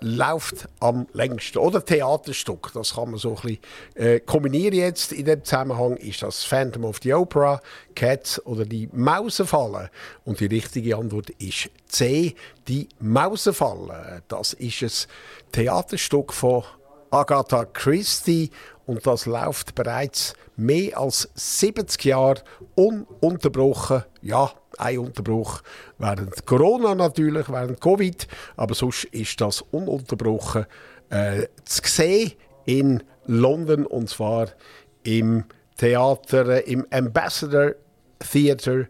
läuft 0.00 0.68
am 0.80 1.06
längsten? 1.12 1.58
Oder 1.58 1.84
Theaterstück, 1.84 2.72
das 2.74 2.94
kann 2.94 3.10
man 3.10 3.20
so 3.20 3.36
ein 3.36 3.36
bisschen 3.36 3.58
äh, 3.94 4.18
kombinieren 4.18 4.74
jetzt 4.74 5.12
in 5.12 5.26
dem 5.26 5.44
Zusammenhang. 5.44 5.96
Ist 5.98 6.24
das 6.24 6.42
Phantom 6.42 6.86
of 6.86 6.98
the 7.04 7.14
Opera, 7.14 7.60
Cats 7.94 8.44
oder 8.46 8.64
die 8.64 8.88
Mausenfalle? 8.92 9.92
Und 10.24 10.40
die 10.40 10.46
richtige 10.46 10.96
Antwort 10.96 11.30
ist 11.38 11.70
C, 11.86 12.34
die 12.66 12.88
Mausenfalle. 12.98 14.24
Das 14.26 14.54
ist 14.54 14.82
ein 14.82 15.52
Theaterstück 15.52 16.32
von 16.32 16.64
Agatha 17.10 17.64
Christie 17.64 18.50
und 18.86 19.06
das 19.06 19.26
läuft 19.26 19.74
bereits 19.74 20.34
mehr 20.56 20.98
als 20.98 21.28
70 21.34 22.04
Jahre 22.04 22.42
ununterbrochen. 22.74 24.04
Ja, 24.22 24.52
ein 24.78 24.98
Unterbruch 24.98 25.62
während 25.98 26.46
Corona 26.46 26.94
natürlich, 26.94 27.48
während 27.48 27.80
Covid, 27.80 28.26
aber 28.56 28.74
sonst 28.74 29.04
ist 29.04 29.40
das 29.40 29.62
ununterbrochen 29.62 30.66
äh, 31.10 31.46
zu 31.64 31.82
sehen 31.84 32.32
in 32.64 33.02
London 33.26 33.86
und 33.86 34.08
zwar 34.08 34.48
im 35.02 35.44
Theater, 35.76 36.48
äh, 36.48 36.72
im 36.72 36.86
Ambassador 36.90 37.72
Theatre. 38.18 38.88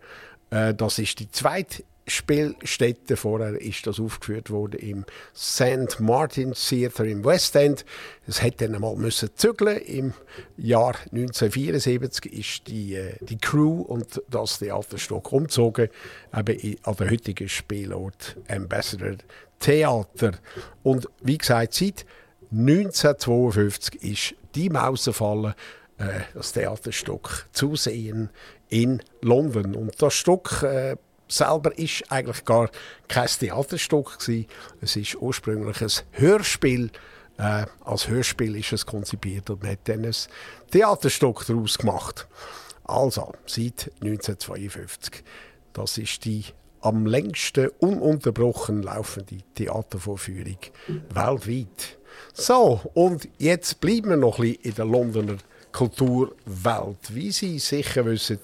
Äh, 0.50 0.74
das 0.74 0.98
ist 0.98 1.18
die 1.18 1.30
zweite 1.30 1.84
Spielstätte. 2.10 3.16
Vorher 3.16 3.60
ist 3.60 3.86
das 3.86 3.98
aufgeführt 4.00 4.50
worden 4.50 4.78
im 4.80 5.04
St. 5.34 6.00
Martin's 6.00 6.68
Theatre 6.68 7.08
im 7.08 7.24
West 7.24 7.56
End. 7.56 7.84
Es 8.26 8.42
hätte 8.42 8.66
dann 8.66 8.74
einmal 8.74 8.96
müssen 8.96 9.30
zügeln. 9.34 9.78
Im 9.78 10.14
Jahr 10.56 10.96
1974 11.12 12.32
ist 12.32 12.66
die, 12.68 12.94
äh, 12.94 13.14
die 13.20 13.38
Crew 13.38 13.82
und 13.82 14.22
das 14.28 14.58
Theaterstück 14.58 15.32
umgezogen, 15.32 15.88
eben 16.36 16.76
an 16.82 16.94
den 16.96 17.10
heutigen 17.10 17.48
Spielort 17.48 18.36
Ambassador 18.48 19.16
Theater. 19.58 20.32
Und 20.82 21.08
wie 21.22 21.38
gesagt, 21.38 21.74
seit 21.74 22.06
1952 22.50 24.02
ist 24.02 24.34
die 24.54 24.70
Mausenfalle 24.70 25.54
äh, 25.98 26.20
das 26.34 26.52
Theaterstück 26.52 27.46
zu 27.52 27.76
sehen 27.76 28.30
in 28.68 29.02
London. 29.20 29.74
Und 29.74 30.00
das 30.00 30.14
Stück 30.14 30.62
äh, 30.62 30.96
selber 31.30 31.76
ist 31.78 32.04
eigentlich 32.10 32.44
gar 32.44 32.70
kein 33.08 33.28
Theaterstück 33.28 34.18
gewesen. 34.18 34.46
Es 34.80 34.96
ist 34.96 35.16
ursprünglich 35.16 35.80
ein 35.80 35.90
Hörspiel. 36.12 36.90
Äh, 37.38 37.66
als 37.84 38.08
Hörspiel 38.08 38.56
ist 38.56 38.72
es 38.72 38.84
konzipiert 38.84 39.48
und 39.50 39.62
man 39.62 39.72
hat 39.72 39.80
dann 39.88 40.04
ein 40.04 40.14
Theaterstück 40.70 41.46
daraus 41.46 41.78
gemacht. 41.78 42.28
Also, 42.84 43.32
seit 43.46 43.92
1952. 44.02 45.22
Das 45.72 45.96
ist 45.96 46.24
die 46.24 46.44
am 46.80 47.06
längsten 47.06 47.68
ununterbrochen 47.78 48.82
laufende 48.82 49.38
Theatervorführung 49.54 50.58
weltweit. 51.10 51.98
So, 52.32 52.80
und 52.94 53.28
jetzt 53.38 53.80
bleiben 53.80 54.10
wir 54.10 54.16
noch 54.16 54.38
ein 54.38 54.52
bisschen 54.52 54.62
in 54.64 54.74
der 54.74 54.84
Londoner 54.86 55.36
Kulturwelt. 55.72 57.14
Wie 57.14 57.30
Sie 57.30 57.58
sicher 57.58 58.04
wissen, 58.04 58.40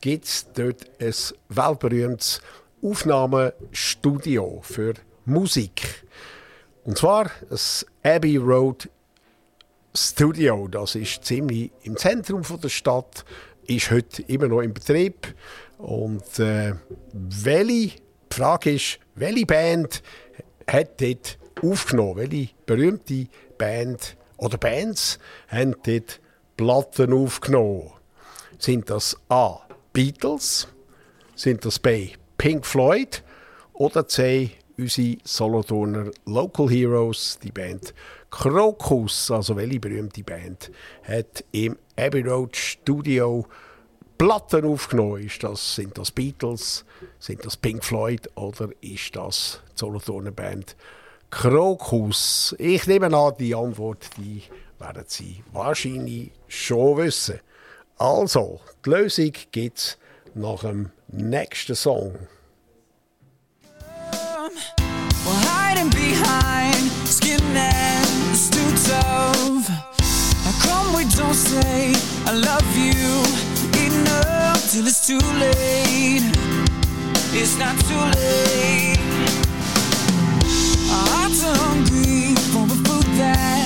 gibt 0.00 0.24
es 0.24 0.46
dort 0.54 0.86
ein 1.00 1.14
weltberühmtes 1.48 2.40
Aufnahmestudio 2.82 4.60
für 4.62 4.94
Musik. 5.24 6.04
Und 6.84 6.98
zwar 6.98 7.30
das 7.50 7.84
Abbey 8.02 8.36
Road 8.36 8.88
Studio. 9.96 10.68
Das 10.68 10.94
ist 10.94 11.24
ziemlich 11.24 11.72
im 11.82 11.96
Zentrum 11.96 12.42
der 12.62 12.68
Stadt, 12.68 13.24
ist 13.66 13.90
heute 13.90 14.22
immer 14.22 14.46
noch 14.46 14.60
in 14.60 14.72
Betrieb. 14.72 15.34
Und 15.78 16.38
äh, 16.38 16.74
welche, 17.12 17.96
die 17.96 18.34
Frage 18.34 18.74
ist, 18.74 18.98
welche 19.14 19.46
Band 19.46 20.02
hat 20.68 21.00
dort 21.00 21.38
aufgenommen? 21.62 22.16
Welche 22.16 22.50
berühmte 22.66 23.26
Band 23.58 24.16
oder 24.36 24.58
Bands 24.58 25.18
haben 25.48 25.74
dort 25.84 26.20
Platten 26.56 27.12
aufgenommen? 27.12 27.90
Sind 28.58 28.88
das 28.90 29.16
A. 29.28 29.65
Beatles? 29.96 30.68
Sind 31.36 31.64
das 31.64 31.78
B. 31.78 32.10
Pink 32.36 32.66
Floyd? 32.66 33.22
Oder 33.72 34.06
C. 34.06 34.50
Unsere 34.76 35.16
Solothurner 35.24 36.10
Local 36.26 36.68
Heroes, 36.68 37.38
die 37.42 37.50
Band 37.50 37.94
Krokus, 38.30 39.30
also 39.30 39.56
welche 39.56 39.80
berühmte 39.80 40.22
Band, 40.22 40.70
hat 41.02 41.42
im 41.52 41.78
Abbey 41.98 42.20
Road 42.20 42.54
Studio 42.54 43.46
Platten 44.18 44.66
aufgenommen. 44.66 45.24
Ist 45.24 45.42
das, 45.42 45.76
sind 45.76 45.96
das 45.96 46.10
Beatles, 46.10 46.84
sind 47.18 47.42
das 47.46 47.56
Pink 47.56 47.82
Floyd 47.82 48.28
oder 48.34 48.68
ist 48.82 49.16
das 49.16 49.62
die 49.72 49.78
Solothurner 49.78 50.30
Band 50.30 50.76
Krokus? 51.30 52.54
Ich 52.58 52.86
nehme 52.86 53.16
an, 53.16 53.32
die 53.38 53.54
Antwort 53.54 54.10
die 54.18 54.42
werden 54.78 55.04
Sie 55.06 55.42
wahrscheinlich 55.54 56.32
schon 56.48 56.98
wissen. 56.98 57.40
Also, 57.98 58.60
die 58.84 58.90
Lösung 58.90 59.32
gibt 59.52 59.78
es 59.78 59.98
nach 60.34 60.60
dem 60.60 60.90
nächsten 61.08 61.74
Song. 61.74 62.14
It's 77.38 77.58
not 77.58 77.78
too 77.80 77.94
late. 77.94 78.98
Our 80.90 81.06
hearts 81.12 81.44
are 81.44 81.54
hungry 81.54 82.34
for 82.50 82.64
a 82.64 82.76
food 82.84 83.04
that 83.18 83.65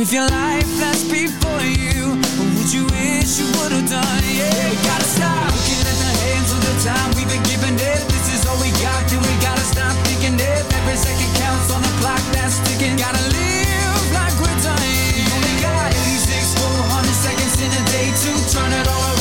if 0.00 0.12
your 0.14 0.24
life 0.28 0.64
lasts 0.80 1.04
before 1.04 1.60
you, 1.60 2.16
what 2.40 2.48
would 2.56 2.72
you 2.72 2.88
wish 2.88 3.36
you 3.36 3.44
would 3.60 3.72
have 3.72 3.84
done? 3.84 4.24
Yeah, 4.32 4.48
we 4.72 4.76
gotta 4.88 5.04
stop 5.04 5.52
looking 5.52 5.76
at 5.76 5.98
the 6.00 6.12
hands 6.24 6.48
of 6.56 6.60
the 6.64 6.74
time 6.80 7.08
we've 7.12 7.28
been 7.28 7.44
given 7.44 7.76
it. 7.76 8.00
This 8.08 8.32
is 8.32 8.48
all 8.48 8.56
we 8.64 8.72
got, 8.80 9.00
then 9.12 9.20
we 9.20 9.34
gotta 9.44 9.60
stop 9.60 9.92
thinking 10.08 10.40
it. 10.40 10.62
Every 10.72 10.96
second 10.96 11.28
counts 11.36 11.68
on 11.68 11.82
the 11.84 11.92
clock 12.00 12.22
that's 12.32 12.64
ticking. 12.64 12.96
Gotta 12.96 13.20
live 13.28 14.04
like 14.16 14.32
we're 14.40 14.60
dying. 14.64 15.20
You 15.20 15.36
only 15.36 15.56
got 15.60 15.92
86, 15.92 16.48
400 16.56 17.20
seconds 17.20 17.54
in 17.60 17.68
a 17.68 17.82
day 17.92 18.08
to 18.08 18.30
turn 18.48 18.72
it 18.72 18.88
all 18.88 19.04
around 19.04 19.19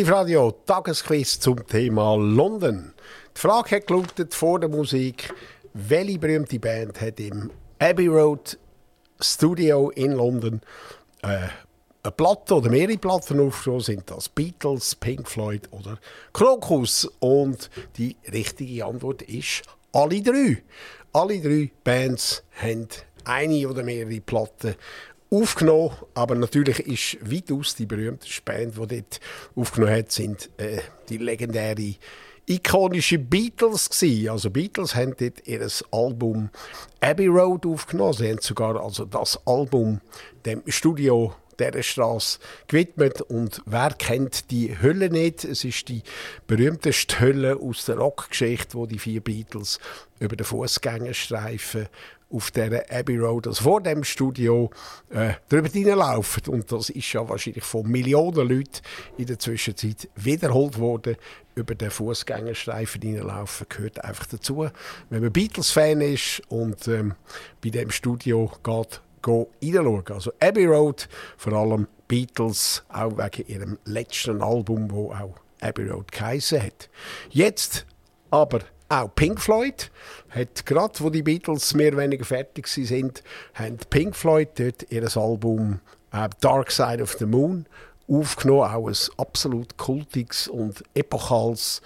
Aktivradio, 0.00 0.52
Tagesquiz 0.64 1.38
zum 1.40 1.66
Thema 1.66 2.16
London. 2.16 2.94
Die 3.36 3.38
Frage 3.38 3.76
hat 3.76 3.86
gelautet 3.86 4.32
vor 4.32 4.58
der 4.58 4.70
Musik, 4.70 5.30
welche 5.74 6.18
berühmte 6.18 6.58
Band 6.58 6.98
hat 7.02 7.20
im 7.20 7.50
Abbey 7.78 8.06
Road 8.06 8.58
Studio 9.20 9.90
in 9.90 10.12
London 10.12 10.62
äh, 11.20 11.48
eine 12.02 12.12
Platte 12.16 12.54
oder 12.54 12.70
mehrere 12.70 12.96
Platten 12.96 13.40
aufgenommen? 13.40 13.82
Sind 13.82 14.10
das 14.10 14.30
Beatles, 14.30 14.94
Pink 14.94 15.28
Floyd 15.28 15.68
oder 15.70 15.98
Krokus? 16.32 17.04
Und 17.18 17.68
die 17.98 18.16
richtige 18.32 18.86
Antwort 18.86 19.20
ist 19.20 19.64
alle 19.92 20.22
drei. 20.22 20.62
Alle 21.12 21.42
drei 21.42 21.70
Bands 21.84 22.42
haben 22.58 22.88
eine 23.24 23.68
oder 23.68 23.82
mehrere 23.82 24.22
Platten 24.22 24.76
aufgenommen, 25.30 25.92
aber 26.14 26.34
natürlich 26.34 26.80
ist 26.80 27.18
weitaus 27.30 27.76
die 27.76 27.86
berühmteste 27.86 28.42
Band, 28.42 28.74
die 28.74 28.96
dort 28.96 29.20
aufgenommen 29.54 29.94
hat, 29.94 30.12
sind 30.12 30.50
äh, 30.58 30.78
die 31.08 31.18
legendäre 31.18 31.94
ikonische 32.46 33.18
Beatles 33.18 33.88
gewesen. 33.88 34.28
Also 34.28 34.50
Beatles 34.50 34.94
haben 34.94 35.14
dort 35.16 35.46
ihr 35.46 35.66
Album 35.92 36.50
Abbey 37.00 37.28
Road 37.28 37.64
aufgenommen. 37.64 38.14
Sie 38.14 38.28
haben 38.28 38.40
sogar 38.40 38.82
also 38.82 39.04
das 39.04 39.38
Album 39.46 40.00
dem 40.44 40.62
Studio 40.66 41.34
dieser 41.60 41.82
Straße 41.82 42.38
gewidmet. 42.66 43.20
Und 43.20 43.62
wer 43.66 43.90
kennt 43.90 44.50
die 44.50 44.76
Hölle 44.80 45.10
nicht? 45.10 45.44
Es 45.44 45.64
ist 45.64 45.88
die 45.88 46.02
berühmteste 46.46 47.20
Hölle 47.20 47.56
aus 47.56 47.84
der 47.84 47.98
Rockgeschichte, 47.98 48.74
wo 48.74 48.86
die 48.86 48.98
vier 48.98 49.20
Beatles 49.20 49.78
über 50.18 50.34
den 50.34 50.46
Fußgängerstreifen 50.46 51.88
auf 52.30 52.50
der 52.50 52.86
Abbey 52.90 53.18
Road, 53.18 53.46
also 53.46 53.62
vor 53.64 53.80
dem 53.80 54.04
Studio, 54.04 54.70
äh, 55.10 55.32
drüber 55.48 55.68
hineinlaufen. 55.68 56.44
Und 56.48 56.70
das 56.70 56.90
ist 56.90 57.12
ja 57.12 57.28
wahrscheinlich 57.28 57.64
von 57.64 57.86
Millionen 57.88 58.48
Leuten 58.48 58.80
in 59.18 59.26
der 59.26 59.38
Zwischenzeit 59.38 60.08
wiederholt 60.14 60.78
worden. 60.78 61.16
Über 61.54 61.74
den 61.74 61.90
Fußgängerstreifen 61.90 63.02
hineinlaufen 63.02 63.66
gehört 63.68 64.04
einfach 64.04 64.26
dazu. 64.26 64.68
Wenn 65.10 65.22
man 65.22 65.32
Beatles-Fan 65.32 66.00
ist 66.00 66.42
und 66.48 66.86
ähm, 66.88 67.14
bei 67.62 67.70
dem 67.70 67.90
Studio 67.90 68.50
geht, 68.62 69.00
reinschauen. 69.26 70.04
Also 70.08 70.32
Abbey 70.40 70.66
Road, 70.66 71.08
vor 71.36 71.52
allem 71.52 71.88
Beatles, 72.08 72.82
auch 72.88 73.16
wegen 73.18 73.48
ihrem 73.48 73.78
letzten 73.84 74.42
Album, 74.42 74.90
wo 74.90 75.12
auch 75.12 75.34
Abbey 75.60 75.88
Road 75.88 76.10
geheißen 76.10 76.62
hat. 76.62 76.88
Jetzt 77.30 77.86
aber 78.30 78.60
auch 78.90 79.14
Pink 79.14 79.40
Floyd 79.40 79.90
hat 80.30 80.66
gerade, 80.66 80.94
wo 80.98 81.10
die 81.10 81.22
Beatles 81.22 81.74
mehr 81.74 81.88
oder 81.88 82.02
weniger 82.02 82.24
fertig 82.24 82.66
sind, 82.66 83.22
haben 83.54 83.78
Pink 83.88 84.16
Floyd 84.16 84.48
dort 84.56 84.90
ihr 84.90 85.16
Album 85.16 85.80
äh, 86.12 86.28
Dark 86.40 86.70
Side 86.72 87.02
of 87.02 87.12
the 87.18 87.26
Moon 87.26 87.66
aufgenommen, 88.08 88.62
auch 88.62 88.88
ein 88.88 88.96
absolut 89.16 89.76
kultiges 89.76 90.48
und 90.48 90.82
epochales 90.94 91.80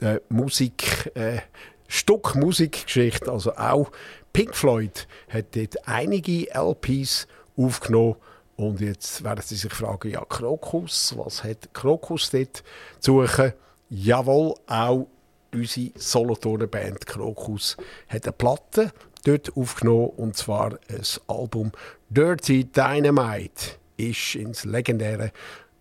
äh, 0.00 0.18
Musik, 0.28 1.12
äh, 1.14 1.38
Stück 1.86 2.34
Musikgeschichte. 2.34 3.30
Also 3.30 3.54
auch 3.56 3.90
Pink 4.32 4.54
Floyd 4.54 5.06
hat 5.28 5.54
dort 5.54 5.88
einige 5.88 6.48
LPs 6.52 7.28
aufgenommen. 7.56 8.16
Und 8.56 8.80
jetzt 8.80 9.22
werden 9.22 9.42
Sie 9.44 9.54
sich 9.54 9.72
fragen, 9.72 10.10
ja, 10.10 10.24
Krokus, 10.24 11.14
was 11.16 11.44
hat 11.44 11.72
Krokus 11.72 12.30
dort 12.30 12.64
zu 12.98 13.24
suchen? 13.24 13.52
Jawohl, 13.88 14.54
auch 14.66 15.06
unsere 15.52 15.90
Solothurner-Band 15.96 17.06
Krokus 17.06 17.76
hat 18.08 18.24
eine 18.24 18.32
Platte 18.32 18.92
dort 19.24 19.56
aufgenommen, 19.56 20.10
und 20.16 20.36
zwar 20.36 20.78
ein 20.88 21.02
Album 21.26 21.72
Dirty 22.08 22.64
Dynamite 22.64 23.76
ist 23.96 24.34
ins 24.34 24.64
legendäre 24.64 25.32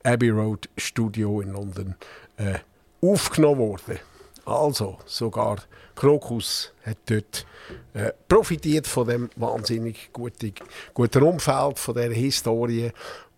Abbey 0.03 0.29
Road 0.29 0.69
Studio 0.77 1.41
in 1.41 1.53
London 1.53 1.95
äh, 2.37 2.59
aufgenommen 3.01 3.59
worden. 3.59 3.99
Also, 4.45 4.97
sogar 5.05 5.57
Krokus 5.95 6.71
hat 6.85 6.97
dort 7.07 7.45
äh, 7.93 8.13
profitiert 8.27 8.87
von 8.87 9.07
dem 9.07 9.29
wahnsinnig 9.35 10.11
guten, 10.13 10.53
guten 10.93 11.23
Umfeld, 11.23 11.77
von 11.77 11.95
der 11.95 12.11
Historie. 12.11 12.91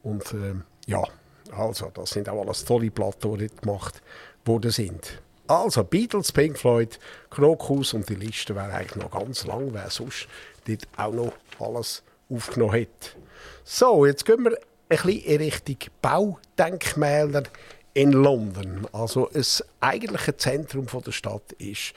Und 0.04 0.34
äh, 0.34 0.56
ja, 0.86 1.04
also, 1.52 1.90
das 1.94 2.12
sind 2.12 2.30
auch 2.30 2.42
alles 2.42 2.64
tolle 2.64 2.92
Platten, 2.92 3.38
die 3.38 3.48
dort 3.48 3.62
gemacht 3.62 4.02
worden 4.46 4.72
sind. 4.72 5.22
Also, 5.50 5.84
Beatles, 5.84 6.32
Pink 6.32 6.60
Floyd, 6.60 7.00
Krokus 7.32 7.96
und 7.96 8.08
die 8.08 8.14
Liste 8.14 8.56
wäre 8.56 8.72
eigentlich 8.72 9.04
noch 9.04 9.10
ganz 9.10 9.48
lang, 9.48 9.74
wer 9.74 9.90
sonst 9.90 10.28
dort 10.68 10.88
auch 10.96 11.12
noch 11.12 11.34
alles 11.60 12.04
aufgenommen 12.30 12.82
hat. 12.82 13.16
So, 13.64 14.06
jetzt 14.06 14.26
gehen 14.26 14.44
wir 14.44 14.52
ein 14.52 14.58
bisschen 14.90 15.24
in 15.24 15.38
Richtung 15.38 15.78
Baudenkmäler 16.04 17.44
in 17.96 18.12
London. 18.12 18.86
Also, 18.92 19.28
das 19.34 19.66
eigentliche 19.80 20.38
Zentrum 20.38 20.86
der 20.86 21.12
Stadt 21.12 21.52
ist 21.54 21.94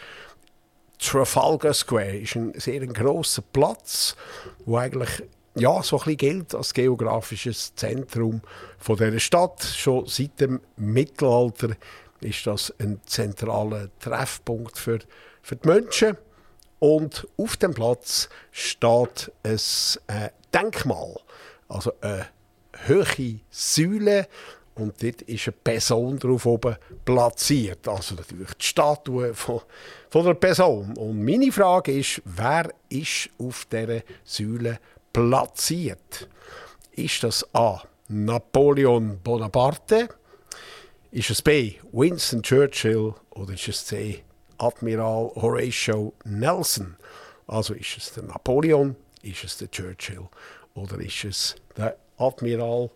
Trafalgar 0.99 1.75
Square. 1.75 2.17
ist 2.17 2.37
ein 2.37 2.59
sehr 2.59 2.87
grosser 2.87 3.43
Platz, 3.53 4.17
wo 4.65 4.79
eigentlich 4.79 5.25
ja, 5.57 5.83
so 5.83 5.97
ein 5.97 6.05
bisschen 6.05 6.17
gilt 6.17 6.55
als 6.55 6.73
geografisches 6.73 7.75
Zentrum 7.75 8.41
der 8.88 9.19
Stadt. 9.19 9.62
Schon 9.62 10.07
seit 10.07 10.41
dem 10.41 10.61
Mittelalter 10.77 11.77
ist 12.24 12.46
das 12.46 12.72
ein 12.78 13.00
zentraler 13.06 13.88
Treffpunkt 13.98 14.78
für, 14.78 15.00
für 15.42 15.56
die 15.56 15.68
Menschen. 15.68 16.16
Und 16.78 17.28
auf 17.37 17.56
dem 17.56 17.74
Platz 17.74 18.28
steht 18.50 19.30
ein 19.44 19.61
äh, 20.08 20.30
Denkmal, 20.52 21.14
also 21.68 21.92
eine 22.00 22.26
hohe 22.88 23.40
Säule. 23.50 24.26
Und 24.74 25.02
dort 25.02 25.22
ist 25.22 25.46
eine 25.46 25.52
Person 25.52 26.18
drauf 26.18 26.46
oben 26.46 26.76
platziert. 27.04 27.87
Also 27.87 28.14
natürlich 28.14 28.54
die 28.54 28.64
Statue 28.64 29.35
von, 29.35 29.61
von 30.11 30.24
der 30.24 30.35
Person. 30.35 30.96
Und 30.96 31.24
meine 31.24 31.52
Frage 31.52 31.98
ist, 31.98 32.22
wer 32.24 32.70
ist 32.88 33.28
auf 33.38 33.66
dieser 33.66 34.00
Säule 34.24 34.78
platziert? 35.12 36.28
Ist 36.92 37.22
das 37.22 37.46
A. 37.54 37.82
Napoleon 38.08 39.20
Bonaparte? 39.22 40.08
Ist 41.12 41.29
es 41.29 41.42
B. 41.42 41.75
Winston 41.92 42.42
Churchill 42.42 43.12
oder 43.33 43.53
ist 43.53 43.68
es 43.68 43.85
C. 43.85 44.25
Admiral 44.57 45.31
Horatio 45.35 46.14
Nelson? 46.25 46.96
Also 47.46 47.75
ist 47.75 47.98
es 47.98 48.14
der 48.14 48.22
Napoleon, 48.22 48.96
ist 49.20 49.44
es 49.44 49.59
der 49.59 49.70
Churchill 49.70 50.27
oder 50.72 50.98
ist 51.01 51.25
es 51.25 51.55
der 51.77 51.98
Admiral 52.16 52.88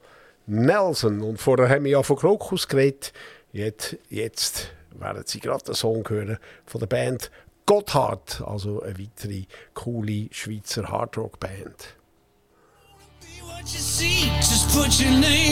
Nelson? 0.46 1.20
Und 1.20 1.38
vorher 1.38 1.68
haben 1.68 1.84
wir 1.84 1.90
ja 1.90 2.02
von 2.02 2.16
Krokus 2.16 2.66
geredet. 2.66 3.12
Jetzt, 3.52 3.98
jetzt 4.08 4.70
werden 4.92 5.24
Sie 5.26 5.38
gerade 5.38 5.64
den 5.64 5.74
Song 5.74 6.08
hören 6.08 6.38
von 6.64 6.78
der 6.78 6.86
Band 6.86 7.30
Gotthard, 7.66 8.42
also 8.46 8.80
eine 8.80 8.98
weitere 8.98 9.44
coole 9.74 10.28
Schweizer 10.30 10.88
Hardrock-Band. 10.88 11.96
What 13.42 13.74
you 13.74 13.78
see, 13.78 14.30
just 14.36 14.70
put 14.72 14.98
your 15.00 15.10
name 15.10 15.45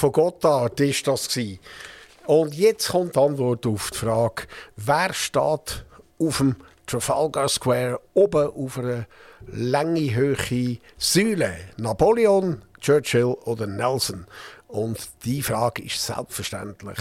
von 0.00 0.12
Gotthard 0.12 0.80
ist 0.80 1.06
das 1.06 1.28
gsi. 1.28 1.60
Und 2.26 2.54
jetzt 2.54 2.88
kommt 2.88 3.16
die 3.16 3.20
Antwort 3.20 3.66
auf 3.66 3.90
die 3.90 3.98
Frage, 3.98 4.44
wer 4.76 5.12
steht 5.12 5.84
auf 6.18 6.38
dem 6.38 6.56
Trafalgar 6.86 7.50
Square 7.50 8.00
oben 8.14 8.46
auf 8.48 8.78
einer 8.78 9.06
lange 9.46 10.16
hohe 10.16 10.78
Säule? 10.96 11.54
Napoleon, 11.76 12.62
Churchill 12.80 13.36
oder 13.44 13.66
Nelson? 13.66 14.26
Und 14.68 14.98
die 15.26 15.42
Frage 15.42 15.82
ist 15.82 16.04
selbstverständlich 16.06 16.98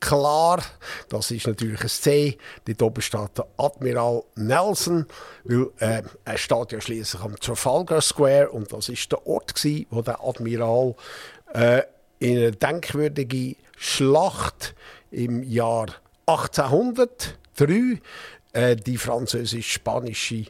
klar. 0.00 0.62
Das 1.10 1.30
ist 1.30 1.46
natürlich 1.46 1.82
ein 1.82 1.88
C. 1.88 2.38
Dort 2.64 2.82
oben 2.82 3.02
steht 3.02 3.36
der 3.36 3.46
Admiral 3.58 4.22
Nelson, 4.36 5.04
weil 5.44 5.66
äh, 5.80 6.02
er 6.24 6.38
steht 6.38 6.72
ja 6.72 6.80
schließlich 6.80 7.22
am 7.22 7.36
Trafalgar 7.36 8.00
Square 8.00 8.48
und 8.50 8.72
das 8.72 8.88
ist 8.88 9.12
der 9.12 9.26
Ort 9.26 9.54
gsi, 9.54 9.86
wo 9.90 10.00
der 10.00 10.24
Admiral 10.24 10.94
äh, 11.52 11.82
in 12.18 12.38
einer 12.38 12.50
denkwürdigen 12.50 13.56
Schlacht 13.76 14.74
im 15.10 15.42
Jahr 15.42 15.86
1803 16.26 18.00
äh, 18.52 18.76
die 18.76 18.98
französisch-spanische 18.98 20.46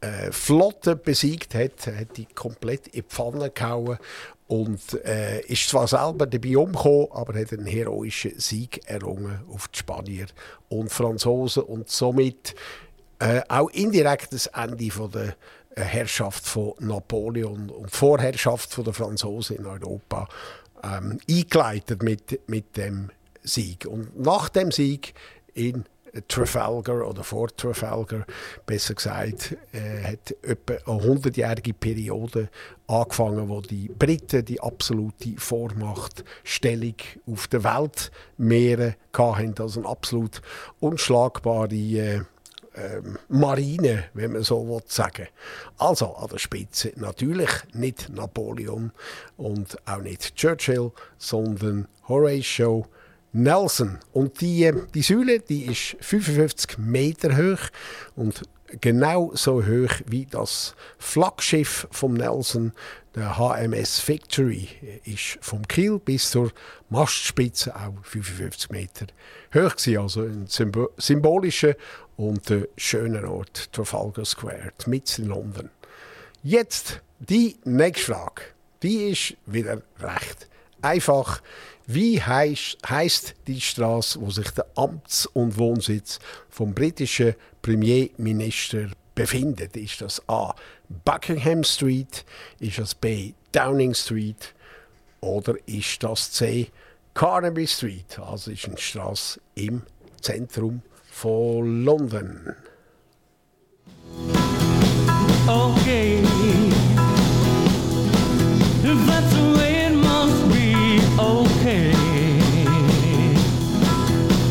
äh, 0.00 0.32
Flotte 0.32 0.96
besiegt 0.96 1.54
hat, 1.54 1.86
hat 1.86 2.16
die 2.16 2.26
komplett 2.26 2.86
in 2.88 2.92
die 2.92 3.02
Pfanne 3.02 3.50
gehauen 3.50 3.98
und 4.46 4.80
äh, 5.04 5.42
ist 5.42 5.68
zwar 5.68 5.86
selber 5.86 6.26
dabei 6.26 6.56
umgekommen, 6.56 7.06
aber 7.12 7.38
hat 7.38 7.52
einen 7.52 7.66
heroischen 7.66 8.38
Sieg 8.38 8.80
errungen 8.86 9.40
auf 9.52 9.68
die 9.68 9.78
Spanier 9.78 10.26
und 10.68 10.90
Franzosen 10.90 11.62
und 11.62 11.88
somit 11.88 12.54
äh, 13.20 13.42
auch 13.48 13.70
indirekt 13.70 14.32
das 14.32 14.46
Ende 14.46 14.90
von 14.90 15.10
der 15.12 15.36
äh, 15.76 15.82
Herrschaft 15.82 16.46
von 16.46 16.72
Napoleon 16.80 17.70
und 17.70 17.90
Vorherrschaft 17.90 18.72
von 18.72 18.84
der 18.84 18.94
Franzosen 18.94 19.58
in 19.58 19.66
Europa 19.66 20.26
ähm, 20.82 21.18
eingeleitet 21.28 22.02
mit, 22.02 22.48
mit 22.48 22.76
dem 22.76 23.10
Sieg. 23.42 23.86
Und 23.86 24.18
nach 24.18 24.48
dem 24.48 24.70
Sieg 24.70 25.14
in 25.54 25.84
Trafalgar 26.28 27.06
oder 27.06 27.22
vor 27.22 27.48
Trafalgar, 27.56 28.26
besser 28.66 28.94
gesagt, 28.94 29.56
äh, 29.72 30.02
hat 30.02 30.34
etwa 30.42 30.90
eine 30.90 31.02
hundertjährige 31.02 31.72
Periode 31.72 32.48
angefangen, 32.86 33.48
wo 33.48 33.60
die 33.60 33.88
Briten 33.88 34.44
die 34.44 34.60
absolute 34.60 35.34
Vormachtstellung 35.36 36.96
auf 37.26 37.46
der 37.48 37.64
Weltmeere 37.64 38.96
hatten, 39.16 39.54
also 39.60 39.80
eine 39.80 39.88
absolut 39.88 40.42
unschlagbare 40.80 41.74
äh, 41.74 42.20
ähm, 42.74 43.18
Marine, 43.28 44.04
wenn 44.14 44.32
man 44.32 44.42
so 44.42 44.66
will 44.66 44.82
sagen. 44.86 45.28
Also 45.78 46.14
an 46.14 46.28
der 46.28 46.38
Spitze 46.38 46.92
natürlich 46.96 47.50
nicht 47.72 48.08
Napoleon 48.10 48.92
und 49.36 49.76
auch 49.86 50.02
nicht 50.02 50.36
Churchill, 50.36 50.92
sondern 51.18 51.88
Horatio 52.08 52.86
Nelson. 53.32 53.98
Und 54.12 54.40
die, 54.40 54.72
die 54.94 55.02
Säule 55.02 55.40
die 55.40 55.66
ist 55.66 55.96
55 56.00 56.78
Meter 56.78 57.36
hoch 57.36 57.68
und 58.16 58.42
genau 58.80 59.32
so 59.34 59.64
hoch 59.64 60.00
wie 60.06 60.26
das 60.26 60.74
Flaggschiff 60.98 61.88
vom 61.90 62.14
Nelson, 62.14 62.72
der 63.14 63.36
HMS 63.38 64.06
Victory, 64.06 64.68
ist 65.04 65.38
vom 65.40 65.66
Kiel 65.66 65.98
bis 65.98 66.30
zur 66.30 66.52
Mastspitze 66.88 67.74
auch 67.74 67.94
55 68.02 68.70
Meter 68.70 69.06
hoch. 69.54 69.74
Also 69.98 70.22
ein 70.22 70.46
symbo 70.46 70.90
symbolischer 70.96 71.74
und 72.16 72.50
äh, 72.50 72.68
schöner 72.76 73.30
Ort, 73.30 73.72
Trafalgar 73.72 74.24
Square, 74.24 74.72
mitten 74.86 75.22
in 75.22 75.28
London. 75.28 75.70
Jetzt 76.42 77.00
die 77.18 77.56
nächste 77.64 78.12
Frage. 78.12 78.42
Die 78.82 79.10
ist 79.10 79.36
wieder 79.46 79.82
recht 79.98 80.48
einfach. 80.82 81.42
Wie 81.86 82.22
heisst 82.22 83.34
die 83.46 83.60
Straße, 83.60 84.20
wo 84.20 84.30
sich 84.30 84.50
der 84.50 84.66
Amts- 84.76 85.26
und 85.26 85.58
Wohnsitz 85.58 86.20
vom 86.48 86.72
britischen 86.72 87.34
Premierminister 87.62 88.90
befindet? 89.14 89.76
Ist 89.76 90.00
das 90.00 90.22
A. 90.28 90.54
Buckingham 91.04 91.64
Street? 91.64 92.24
Ist 92.58 92.78
das 92.78 92.94
B. 92.94 93.32
Downing 93.52 93.94
Street? 93.94 94.54
Oder 95.20 95.54
ist 95.66 96.02
das 96.02 96.32
C. 96.32 96.70
Carnaby 97.14 97.66
Street? 97.66 98.18
Also 98.18 98.50
ist 98.50 98.66
eine 98.66 98.78
Straße 98.78 99.40
im 99.54 99.82
Zentrum 100.20 100.82
von 101.10 101.84
London. 101.84 102.56
okay. 105.48 106.22
That's 108.82 109.32
the 109.34 109.42
way 109.56 109.86
it 109.86 109.94
must 109.94 110.48
be, 110.48 111.00
okay. 111.18 111.92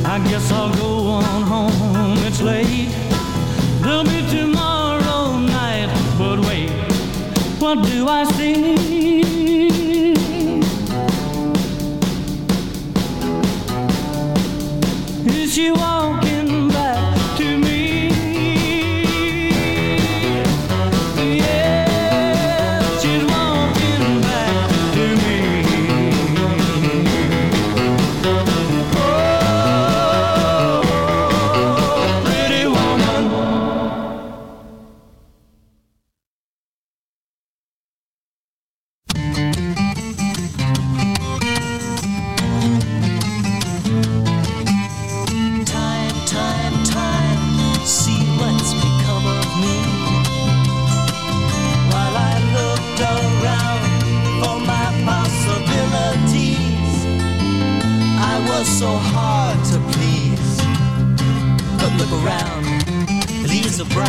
I 0.05 0.20
guess 0.30 0.51
I'll 0.51 0.74
go 0.76 1.07
on 1.07 1.43
home. 1.43 2.18
It's 2.28 2.41
late. 2.41 2.99
What 7.70 7.86
do 7.86 8.07
I 8.07 8.24
see? 8.24 8.99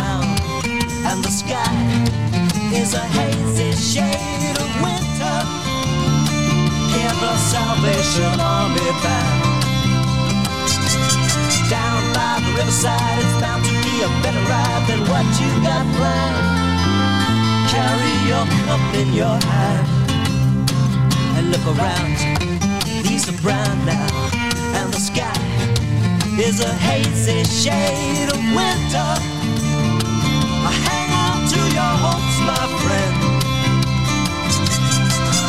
Leaves 0.01 0.95
and 1.05 1.25
the 1.25 1.31
sky 1.31 1.75
is 2.73 2.95
a 2.95 3.05
hazy 3.19 3.73
shade 3.73 4.57
of 4.59 4.71
winter. 4.85 5.39
Hear 6.93 7.13
the 7.25 7.37
Salvation 7.37 8.41
Army 8.41 8.91
band. 9.03 9.41
Down 11.69 12.03
by 12.15 12.41
the 12.45 12.53
riverside, 12.59 13.19
it's 13.19 13.41
bound 13.41 13.65
to 13.65 13.71
be 13.71 14.03
a 14.03 14.11
better 14.23 14.45
ride 14.53 14.85
than 14.89 15.01
what 15.11 15.27
you 15.41 15.51
got 15.63 15.85
planned. 15.97 16.49
Carry 17.73 18.15
your 18.31 18.47
cup 18.67 18.95
in 18.95 19.13
your 19.13 19.39
hand 19.51 19.89
and 21.37 21.51
look 21.53 21.67
around. 21.75 22.17
Leaves 23.05 23.29
are 23.29 23.41
brown 23.43 23.77
now, 23.87 24.09
and 24.79 24.93
the 24.93 25.01
sky 25.01 25.41
is 26.39 26.61
a 26.61 26.73
hazy 26.75 27.45
shade 27.45 28.29
of 28.29 28.41
winter. 28.55 29.60
Hang 30.89 31.11
on 31.25 31.39
to 31.53 31.61
your 31.77 31.95
hopes, 32.05 32.37
my 32.47 32.65
friend. 32.83 33.17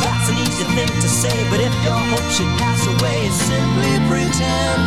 That's 0.03 0.27
an 0.31 0.37
easy 0.37 0.65
thing 0.75 0.91
to 1.01 1.09
say, 1.09 1.35
but 1.49 1.59
if 1.59 1.73
your 1.83 2.01
hope 2.11 2.29
should 2.35 2.51
pass 2.61 2.81
away, 2.93 3.19
simply 3.29 3.93
pretend 4.09 4.81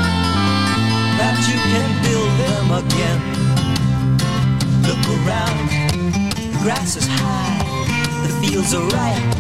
that 1.18 1.37
you 1.49 1.57
can 1.72 1.89
build 2.05 2.32
them 2.45 2.66
again. 2.82 3.20
Look 4.89 5.05
around, 5.18 5.68
the 6.37 6.59
grass 6.62 6.97
is 6.97 7.07
high, 7.07 7.62
the 8.26 8.32
fields 8.41 8.74
are 8.74 8.87
ripe. 8.89 9.35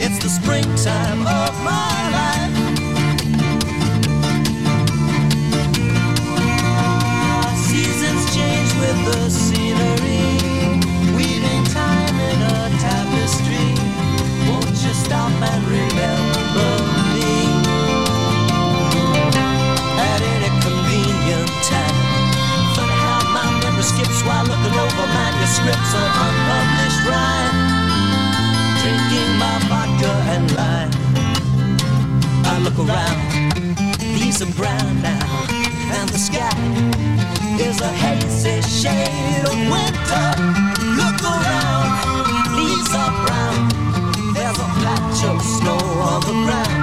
It's 0.00 0.18
the 0.22 0.30
springtime 0.30 1.26
of 1.26 1.52
my 1.62 1.96
life. 2.16 2.54
Seasons 7.66 8.22
change 8.34 8.70
with 8.80 8.98
the 9.08 9.20
scenery, 9.28 10.17
stop 15.08 15.32
and 15.50 15.64
remember 15.72 16.70
me 17.16 17.32
at 19.96 20.20
any 20.34 20.50
convenient 20.60 21.48
time. 21.72 21.98
Funny 22.76 22.96
how 23.06 23.20
my 23.36 23.46
memory 23.62 23.86
skips 23.92 24.20
while 24.26 24.44
looking 24.44 24.76
over 24.84 25.06
manuscripts 25.16 25.92
of 26.00 26.08
unpublished 26.24 27.02
rhyme, 27.08 27.56
drinking 28.80 29.32
my 29.42 29.56
vodka 29.70 30.12
and 30.34 30.46
lime. 30.58 30.92
I 32.52 32.54
look 32.64 32.78
around, 32.84 33.18
these 34.18 34.42
are 34.42 34.52
brown 34.60 34.92
now, 35.00 35.28
and 35.96 36.06
the 36.10 36.20
sky 36.28 36.52
is 37.66 37.80
a 37.80 37.92
hazy 38.04 38.60
shade 38.60 39.44
of 39.50 39.56
winter. 39.72 40.26
Look 41.00 41.20
around. 41.24 41.57
Ground. 46.44 46.82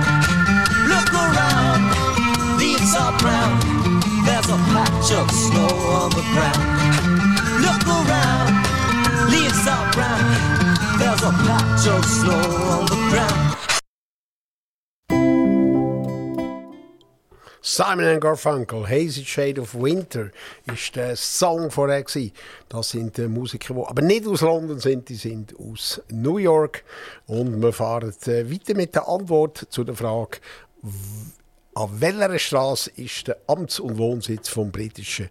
Look 0.92 1.12
around, 1.14 1.84
leaves 2.58 2.96
are 2.96 3.16
brown. 3.20 3.60
There's 4.26 4.50
a 4.50 4.60
patch 4.74 5.12
of 5.12 5.30
snow 5.32 5.72
on 6.00 6.10
the 6.12 6.24
ground. 6.34 6.64
Look 7.66 7.86
around, 8.00 8.54
leaves 9.30 9.68
are 9.68 9.88
brown. 9.94 10.26
There's 11.00 11.24
a 11.24 11.32
patch 11.46 11.88
of 11.88 12.04
snow 12.06 12.42
on 12.74 12.86
the 12.86 13.00
ground. 13.12 13.75
Simon 17.76 18.06
and 18.06 18.22
Garfunkel, 18.22 18.88
Hazy 18.88 19.26
Shade 19.26 19.60
of 19.60 19.76
Winter, 19.76 20.32
ist 20.74 20.96
der 20.96 21.18
Song 21.18 21.70
vorher 21.70 22.04
gewesen. 22.04 22.32
Das 22.70 22.92
sind 22.92 23.20
äh, 23.20 23.28
Musiker, 23.28 23.74
die 23.74 23.82
aber 23.86 24.02
nicht 24.02 24.26
aus 24.26 24.40
London 24.40 24.80
sind, 24.80 25.10
die 25.10 25.16
sind 25.16 25.54
aus 25.60 26.02
New 26.10 26.38
York. 26.38 26.86
Und 27.28 27.62
wir 27.62 27.74
fahren 27.74 28.16
äh, 28.28 28.50
weiter 28.50 28.76
mit 28.76 28.96
der 28.96 29.10
Antwort 29.10 29.68
zu 29.70 29.84
der 29.84 29.94
Frage, 29.94 30.38
an 31.74 31.90
welcher 32.00 32.40
Straße 32.40 32.92
ist 32.96 33.28
der 33.28 33.40
Amts- 33.48 33.82
und 33.82 33.98
Wohnsitz 33.98 34.48
vom 34.48 34.72
britischen 34.72 35.28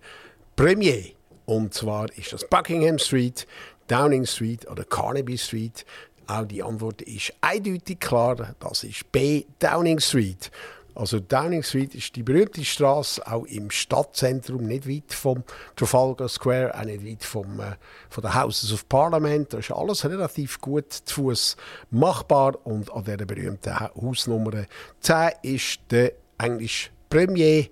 Premier? 0.55 1.03
Und 1.47 1.73
zwar 1.73 2.13
ist 2.15 2.35
das 2.35 2.47
Buckingham 2.47 2.99
Street, 2.99 3.47
Downing 3.89 4.27
Street 4.27 4.71
oder 4.71 4.85
Carnaby 4.85 5.39
Street. 5.39 5.87
Auch 6.27 6.45
die 6.45 6.63
Antwort 6.63 7.01
ist 7.01 7.33
eindeutig 7.41 8.01
klar, 8.01 8.55
das 8.61 8.85
ist 8.85 9.11
B, 9.13 9.45
Downing 9.61 9.99
Street. 9.99 10.51
Also 10.95 11.19
Downing 11.19 11.63
Street 11.63 11.95
ist 11.95 12.15
die 12.15 12.23
berühmte 12.23 12.65
Straße, 12.65 13.27
auch 13.27 13.45
im 13.47 13.71
Stadtzentrum, 13.71 14.65
nicht 14.65 14.89
weit 14.89 15.13
vom 15.13 15.43
Trafalgar 15.77 16.29
Square, 16.29 16.73
auch 16.79 16.85
nicht 16.85 17.05
weit 17.05 17.25
vom, 17.25 17.59
äh, 17.61 17.75
von 18.11 18.23
den 18.23 18.35
Houses 18.35 18.73
of 18.73 18.89
Parliament. 18.89 19.53
Da 19.53 19.59
ist 19.59 19.73
alles 19.73 20.05
relativ 20.05 20.61
gut 20.61 20.93
zu 20.93 21.15
Fuß 21.15 21.57
machbar 21.91 22.55
und 22.65 22.93
an 22.93 23.05
dieser 23.05 23.25
berühmten 23.27 23.79
Ha- 23.79 23.91
Hausnummer 24.01 24.67
10 25.01 25.31
ist 25.43 25.81
der 25.91 26.13
englische 26.39 26.91
Premier. 27.11 27.67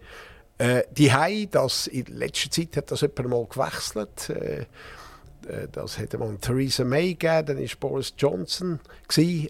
Äh, 0.58 0.82
die 0.92 1.12
Hai, 1.12 1.48
das 1.50 1.86
in 1.86 2.06
letzter 2.06 2.50
Zeit 2.50 2.76
hat 2.76 2.90
das 2.90 3.00
jemand 3.02 3.28
mal 3.28 3.46
gewechselt. 3.46 4.30
Äh, 4.30 4.66
äh, 5.48 5.66
das 5.72 5.98
hätte 5.98 6.18
man 6.18 6.40
Theresa 6.40 6.84
May 6.84 7.14
gegeben, 7.14 7.46
dann 7.46 7.58
war 7.58 7.68
Boris 7.80 8.14
Johnson 8.16 8.78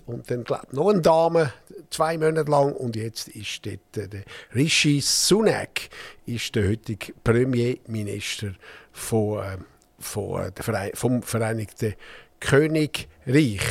und 0.07 0.31
dann 0.31 0.45
glaub, 0.45 0.73
noch 0.73 0.89
eine 0.89 1.03
Dame, 1.03 1.53
zwei 1.93 2.19
Monate 2.19 2.51
lang 2.51 2.73
und 2.73 2.97
jetzt 2.97 3.29
ist 3.29 3.65
dort 3.67 4.13
der 4.13 4.23
Rishi 4.55 5.01
Sunak, 5.01 5.89
ist 6.27 6.55
der 6.55 6.69
heutige 6.69 7.13
Premierminister 7.23 8.55
von, 8.93 9.39
äh, 9.41 9.59
von, 9.99 10.53
Verei 10.57 10.91
vom 10.95 11.23
Vereinigten 11.23 11.95
Königreich. 12.41 13.63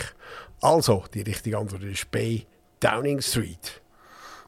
Also, 0.61 1.03
die 1.13 1.21
richtige 1.21 1.57
Antwort 1.57 1.83
ist 1.83 2.09
B, 2.11 2.41
Downing 2.79 3.21
Street. 3.21 3.81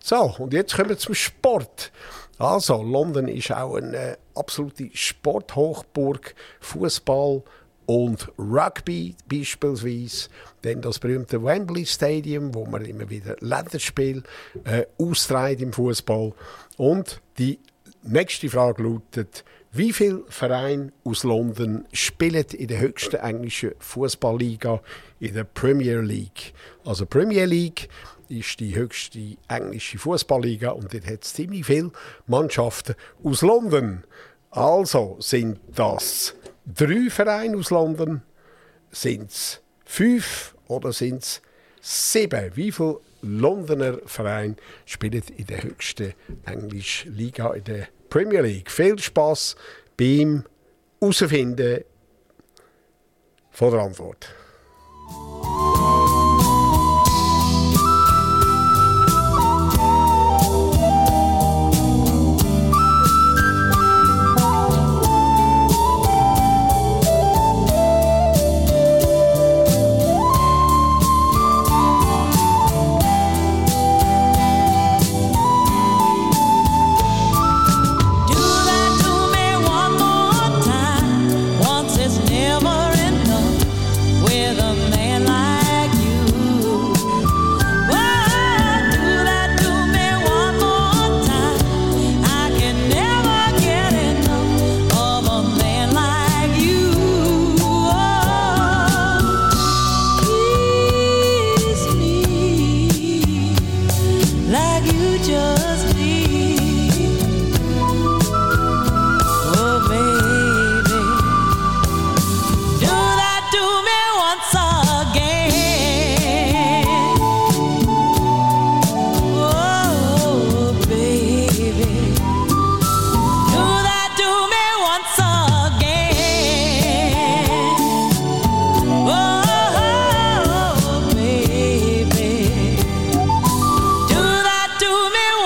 So, 0.01 0.35
und 0.37 0.53
jetzt 0.53 0.75
kommen 0.75 0.89
wir 0.89 0.97
zum 0.97 1.15
Sport. 1.15 1.91
Also, 2.37 2.81
London 2.81 3.27
ist 3.27 3.51
auch 3.51 3.75
eine 3.75 4.17
absolute 4.35 4.89
Sporthochburg, 4.93 6.35
Fußball 6.59 7.43
und 7.85 8.31
Rugby 8.37 9.15
beispielsweise. 9.29 10.29
Dann 10.61 10.81
das 10.81 10.99
berühmte 10.99 11.43
Wembley 11.43 11.85
Stadium, 11.85 12.53
wo 12.53 12.65
man 12.65 12.85
immer 12.85 13.09
wieder 13.09 13.35
Länderspiel 13.39 14.23
äh, 14.63 14.85
austreibt 14.97 15.61
im 15.61 15.73
Fußball. 15.73 16.33
Und 16.77 17.21
die 17.37 17.59
nächste 18.03 18.49
Frage 18.49 18.83
lautet: 18.83 19.43
Wie 19.71 19.93
viele 19.93 20.23
Vereine 20.29 20.91
aus 21.03 21.23
London 21.23 21.85
spielen 21.91 22.45
in 22.51 22.67
der 22.67 22.79
höchsten 22.79 23.17
englischen 23.17 23.71
Fußballliga, 23.79 24.81
in 25.19 25.33
der 25.33 25.43
Premier 25.43 26.01
League? 26.01 26.53
Also 26.85 27.05
Premier 27.05 27.45
League 27.45 27.89
ist 28.29 28.59
die 28.59 28.75
höchste 28.75 29.37
englische 29.47 29.97
Fußballliga 29.97 30.71
und 30.71 30.93
dort 30.93 31.05
hat 31.05 31.23
es 31.23 31.33
ziemlich 31.33 31.65
viele 31.65 31.91
Mannschaften 32.27 32.95
aus 33.23 33.41
London. 33.41 34.03
Also 34.49 35.17
sind 35.19 35.59
das 35.73 36.35
drei 36.65 37.09
Vereine 37.09 37.57
aus 37.57 37.69
London, 37.69 38.21
sind 38.91 39.31
es 39.31 39.61
fünf 39.85 40.55
oder 40.67 40.93
sind 40.93 41.23
es 41.23 41.41
sieben? 41.81 42.51
Wie 42.55 42.71
viele 42.71 42.99
Londoner 43.21 43.99
Vereine 44.05 44.55
spielen 44.85 45.23
in 45.37 45.45
der 45.45 45.63
höchsten 45.63 46.13
englischen 46.45 47.15
Liga, 47.15 47.53
in 47.53 47.63
der 47.63 47.87
Premier 48.09 48.41
League? 48.41 48.69
Viel 48.69 48.99
Spaß 48.99 49.55
beim 49.97 50.43
Herausfinden 50.99 51.83
von 53.51 53.71
der 53.71 53.81
Antwort. 53.81 54.33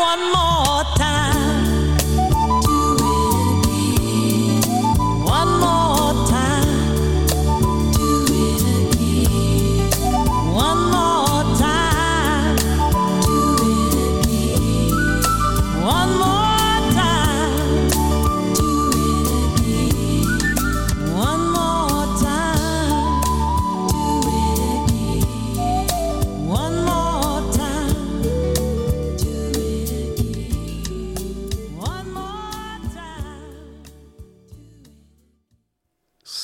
One 0.08 0.32
more 0.32 0.47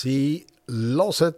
Sie 0.04 0.46
hören 0.68 1.34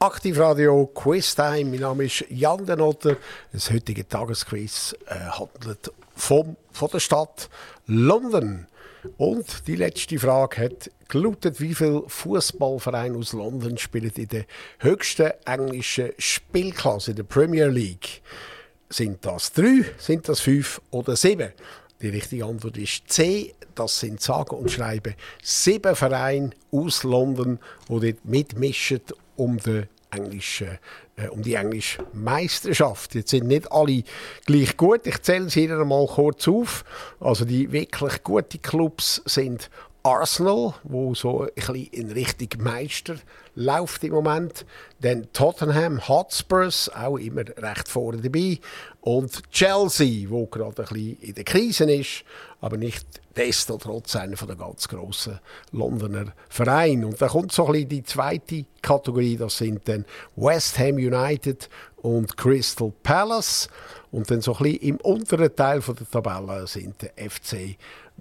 Aktivradio 0.00 0.90
Quiztime. 0.92 1.70
Mein 1.70 1.78
Name 1.78 2.04
ist 2.06 2.24
Jan 2.30 2.66
Denotter. 2.66 3.16
Das 3.52 3.70
heutige 3.70 4.08
Tagesquiz 4.08 4.96
äh, 5.06 5.14
handelt 5.14 5.92
vom, 6.16 6.56
von 6.72 6.90
der 6.92 6.98
Stadt 6.98 7.48
London. 7.86 8.66
Und 9.18 9.68
die 9.68 9.76
letzte 9.76 10.18
Frage 10.18 10.62
hat 10.64 10.90
gelautet, 11.06 11.60
wie 11.60 11.76
viele 11.76 12.02
Fußballvereine 12.08 13.16
aus 13.16 13.34
London 13.34 13.78
spielen 13.78 14.10
in 14.16 14.26
der 14.26 14.46
höchsten 14.80 15.30
englischen 15.44 16.10
Spielklasse, 16.18 17.12
in 17.12 17.18
der 17.18 17.22
Premier 17.22 17.68
League. 17.68 18.20
Sind 18.88 19.24
das 19.24 19.52
drei, 19.52 19.84
sind 19.98 20.28
das 20.28 20.40
fünf 20.40 20.82
oder 20.90 21.14
sieben? 21.14 21.52
Die 22.02 22.08
richtige 22.08 22.44
Antwort 22.44 22.76
ist 22.76 23.08
C. 23.08 23.54
Das 23.74 24.00
sind 24.00 24.20
sage 24.20 24.56
und 24.56 24.70
schreiben 24.70 25.14
sieben 25.42 25.94
Vereine 25.94 26.50
aus 26.72 27.04
London, 27.04 27.60
die 27.88 28.12
dort 28.12 28.24
mitmischen 28.24 29.00
um 29.36 29.58
den 29.58 29.86
englischen, 30.10 30.78
äh, 31.16 31.28
um 31.28 31.42
die 31.42 31.54
englische 31.54 32.04
Meisterschaft. 32.12 33.14
Jetzt 33.14 33.30
sind 33.30 33.46
nicht 33.46 33.70
alle 33.70 34.02
gleich 34.46 34.76
gut. 34.76 35.06
Ich 35.06 35.22
zähle 35.22 35.48
sie 35.48 35.64
Ihnen 35.64 35.86
mal 35.88 36.06
kurz 36.06 36.48
auf. 36.48 36.84
Also 37.20 37.44
die 37.44 37.72
wirklich 37.72 38.22
guten 38.22 38.60
Clubs 38.60 39.22
sind 39.24 39.70
Arsenal, 40.02 40.74
wo 40.82 41.14
so 41.14 41.42
ein 41.42 41.50
bisschen 41.54 41.86
in 41.86 42.10
Richtung 42.10 42.62
Meister 42.62 43.14
läuft 43.54 44.04
im 44.04 44.12
Moment. 44.12 44.64
Dann 45.00 45.28
Tottenham 45.32 46.06
Hotspurs, 46.08 46.88
auch 46.94 47.16
immer 47.16 47.42
recht 47.58 47.88
vorne 47.88 48.22
dabei. 48.22 48.58
Und 49.00 49.50
Chelsea, 49.50 50.30
wo 50.30 50.46
gerade 50.46 50.82
ein 50.82 50.88
bisschen 50.88 51.18
in 51.20 51.34
der 51.34 51.44
Krise 51.44 51.92
ist, 51.92 52.24
aber 52.60 52.76
nicht 52.76 53.04
desto 53.36 53.76
trotz 53.78 54.14
einer 54.16 54.36
der 54.36 54.56
ganz 54.56 54.86
grossen 54.88 55.40
Londoner 55.72 56.32
Vereine. 56.48 57.06
Und 57.06 57.20
da 57.20 57.28
kommt 57.28 57.52
so 57.52 57.66
ein 57.66 57.72
bisschen 57.72 57.88
die 57.88 58.04
zweite 58.04 58.64
Kategorie, 58.80 59.36
das 59.36 59.58
sind 59.58 59.88
dann 59.88 60.04
West 60.36 60.78
Ham 60.78 60.96
United 60.96 61.68
und 61.96 62.36
Crystal 62.36 62.92
Palace. 63.02 63.68
Und 64.10 64.30
dann 64.30 64.42
so 64.42 64.54
ein 64.56 64.62
bisschen 64.62 64.80
im 64.80 64.96
unteren 64.98 65.54
Teil 65.56 65.80
der 65.80 66.10
Tabelle 66.10 66.66
sind 66.66 66.96
der 67.02 67.30
FC 67.30 67.76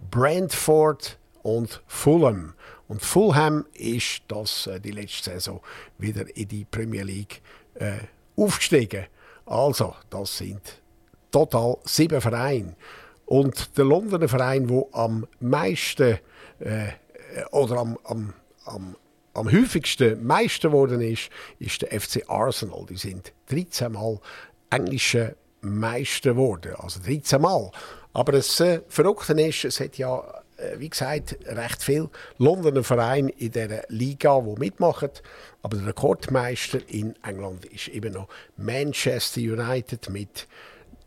Brentford 0.09 1.17
und 1.43 1.81
Fulham. 1.87 2.53
Und 2.91 3.01
Fulham 3.01 3.65
ist 3.73 4.21
das 4.27 4.67
äh, 4.67 4.81
die 4.81 4.91
letzte 4.91 5.31
Saison 5.31 5.61
wieder 5.97 6.25
in 6.35 6.49
die 6.49 6.65
Premier 6.65 7.03
League 7.03 7.41
äh, 7.75 7.99
aufgestiegen. 8.35 9.05
Also, 9.45 9.95
das 10.09 10.39
sind 10.39 10.59
total 11.31 11.77
sieben 11.85 12.19
Vereine. 12.19 12.75
Und 13.25 13.77
der 13.77 13.85
Londoner 13.85 14.27
Verein, 14.27 14.67
der 14.67 14.83
am 14.91 15.25
meisten 15.39 16.19
äh, 16.59 16.87
oder 17.51 17.77
am, 17.77 17.97
am, 18.03 18.33
am, 18.65 18.97
am 19.35 19.49
häufigsten 19.49 20.27
Meister 20.27 20.67
geworden 20.67 20.99
ist, 20.99 21.29
ist 21.59 21.83
der 21.83 21.97
FC 21.97 22.25
Arsenal. 22.27 22.85
Die 22.89 22.97
sind 22.97 23.31
13 23.51 23.93
Mal 23.93 24.19
englische 24.69 25.37
Meister 25.61 26.31
geworden. 26.31 26.75
Also 26.77 26.99
13 26.99 27.41
Mal. 27.41 27.71
Aber 28.11 28.33
das 28.33 28.59
äh, 28.59 28.81
Verrückte 28.89 29.31
ist, 29.41 29.63
es 29.63 29.79
hat 29.79 29.97
ja 29.97 30.40
wie 30.77 30.89
gesagt, 30.89 31.37
recht 31.45 31.83
viele 31.83 32.09
Londoner 32.37 32.83
Vereine 32.83 33.31
in 33.31 33.51
dieser 33.51 33.83
Liga, 33.89 34.41
die 34.41 34.59
mitmachen. 34.59 35.09
Aber 35.61 35.77
der 35.77 35.87
Rekordmeister 35.87 36.79
in 36.87 37.15
England 37.23 37.65
ist 37.65 37.87
eben 37.89 38.13
noch 38.13 38.27
Manchester 38.57 39.41
United 39.41 40.09
mit 40.09 40.47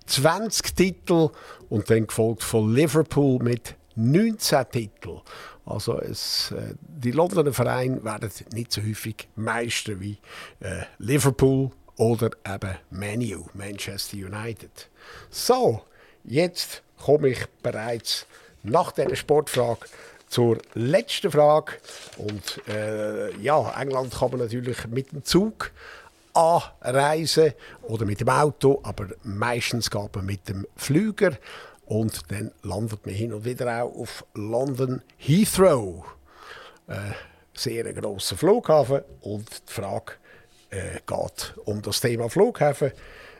20 0.06 0.74
Titeln 0.74 1.30
und 1.68 1.90
dann 1.90 2.06
gefolgt 2.06 2.42
von 2.42 2.74
Liverpool 2.74 3.42
mit 3.42 3.74
19 3.96 4.64
Titeln. 4.70 5.20
Also 5.66 5.98
es, 5.98 6.50
äh, 6.52 6.74
die 6.78 7.12
Londoner 7.12 7.52
Vereine 7.52 8.04
werden 8.04 8.30
nicht 8.52 8.72
so 8.72 8.82
häufig 8.82 9.28
Meister 9.34 9.98
wie 9.98 10.18
äh, 10.60 10.82
Liverpool 10.98 11.70
oder 11.96 12.30
eben 12.46 12.76
Manu, 12.90 13.46
Manchester 13.54 14.16
United. 14.16 14.90
So, 15.30 15.82
jetzt 16.24 16.82
komme 17.02 17.28
ich 17.28 17.46
bereits 17.62 18.26
nach 18.64 18.92
dieser 18.92 19.16
Sportfrage 19.16 19.86
zur 20.28 20.58
letzten 20.74 21.30
Frage. 21.30 21.74
Und 22.16 22.60
äh, 22.68 23.36
ja, 23.36 23.80
England 23.80 24.12
kann 24.12 24.30
man 24.30 24.40
natürlich 24.40 24.86
mit 24.88 25.12
dem 25.12 25.24
Zug 25.24 25.70
anreisen 26.32 27.52
oder 27.82 28.04
mit 28.04 28.20
dem 28.20 28.28
Auto, 28.28 28.80
aber 28.82 29.06
meistens 29.22 29.90
geht 29.90 30.16
man 30.16 30.26
mit 30.26 30.48
dem 30.48 30.66
Flüger 30.76 31.38
und 31.86 32.32
dann 32.32 32.50
landet 32.62 33.06
man 33.06 33.14
hin 33.14 33.32
und 33.32 33.44
wieder 33.44 33.82
auch 33.82 33.94
auf 33.94 34.24
London 34.34 35.02
Heathrow. 35.16 36.04
Äh, 36.88 37.12
sehr 37.54 37.92
grosser 37.92 38.36
Flughafen 38.36 39.02
und 39.20 39.48
die 39.68 39.72
Frage 39.72 40.14
äh, 40.70 41.00
geht 41.06 41.54
um 41.64 41.80
das 41.82 42.00
Thema 42.00 42.28
Flughafen. 42.28 42.92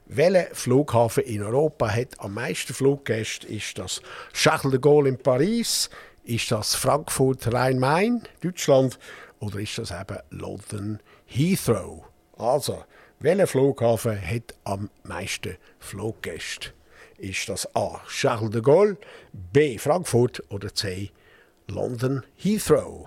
Welcher 0.07 0.55
Flughafen 0.55 1.25
in 1.25 1.43
Europa 1.43 1.89
hat 1.89 2.21
am 2.21 2.35
meisten 2.35 2.75
Fluggäste? 2.75 3.47
Ist 3.47 3.79
das 3.79 4.03
Charles 4.35 4.71
de 4.71 4.79
Gaulle 4.79 5.09
in 5.09 5.17
Paris? 5.17 5.89
Ist 6.25 6.51
das 6.51 6.75
Frankfurt 6.75 7.51
Rhein-Main, 7.51 8.23
Deutschland? 8.43 8.99
Oder 9.41 9.61
ist 9.61 9.79
das 9.79 9.91
eben 9.91 10.19
London 10.29 11.01
Heathrow? 11.25 12.05
Also, 12.37 12.85
welcher 13.21 13.47
Flughafen 13.47 14.21
hat 14.21 14.55
am 14.65 14.91
meisten 15.05 15.57
Fluggäste? 15.79 16.73
Ist 17.17 17.49
das 17.49 17.75
A. 17.75 18.03
Charles 18.07 18.51
de 18.51 18.61
Gaulle, 18.61 18.99
B. 19.33 19.79
Frankfurt 19.79 20.43
oder 20.51 20.75
C. 20.75 21.13
London 21.67 22.25
Heathrow? 22.37 23.07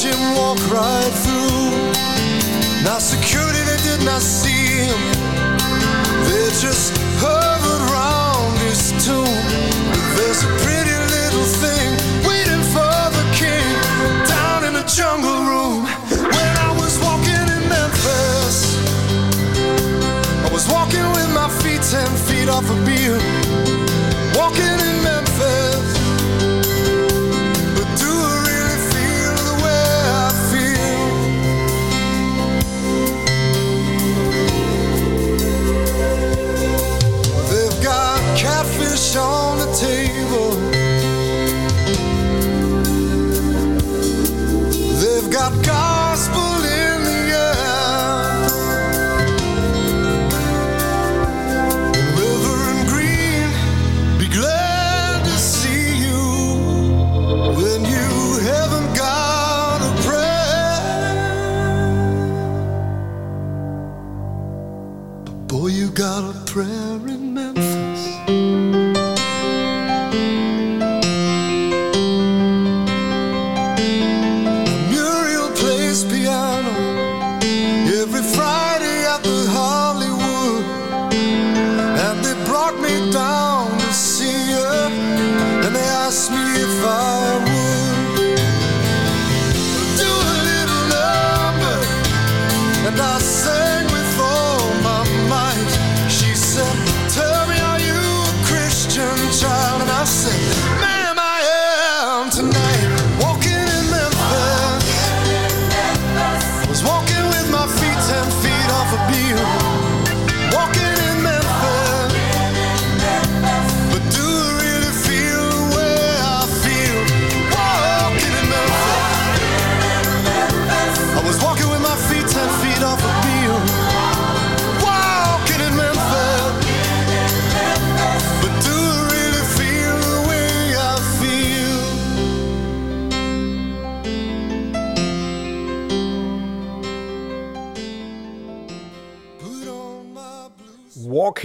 watch 0.00 0.14
him 0.14 0.34
walk 0.34 0.58
right 0.70 1.12
through. 1.24 1.70
Now 2.84 2.98
security, 2.98 3.58
they 3.64 3.76
did 3.82 4.04
not 4.04 4.22
see 4.22 4.86
him. 4.86 5.00
They 6.24 6.48
just 6.60 6.96
hovered 7.20 7.82
around 7.90 8.56
his 8.58 8.92
tomb. 9.04 9.24
But 9.90 10.02
there's 10.16 10.42
a 10.44 10.50
pretty 10.64 10.96
little 11.16 11.48
thing 11.60 11.88
waiting 12.28 12.64
for 12.72 12.96
the 13.16 13.24
king 13.36 13.68
down 14.26 14.64
in 14.64 14.72
the 14.74 14.84
jungle 14.84 15.44
room. 15.44 15.84
When 16.10 16.52
I 16.66 16.70
was 16.80 16.98
walking 17.00 17.46
in 17.56 17.62
Memphis, 17.68 18.76
I 20.46 20.50
was 20.52 20.68
walking 20.68 21.06
with 21.12 21.30
my 21.34 21.48
feet 21.60 21.82
ten 21.82 22.08
feet 22.26 22.48
off 22.48 22.68
a 22.70 22.76
beam. 22.86 23.20
Walking 24.34 24.64
in 24.64 25.02
Memphis. 25.02 25.19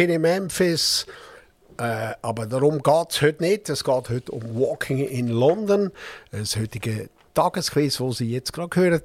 Walking 0.06 0.16
in 0.16 0.22
Memphis. 0.22 1.06
Äh, 1.78 2.14
aber 2.22 2.46
darum 2.46 2.82
geht 2.82 3.10
es 3.10 3.22
heute 3.22 3.44
nicht. 3.44 3.70
Es 3.70 3.84
geht 3.84 4.10
heute 4.10 4.32
um 4.32 4.44
Walking 4.56 5.00
in 5.00 5.30
London. 5.30 5.92
Das 6.32 6.56
heutige 6.56 7.10
Tagesquiz, 7.34 8.00
wo 8.00 8.12
Sie 8.12 8.32
jetzt 8.32 8.54
gerade 8.54 8.76
hören, 8.76 9.02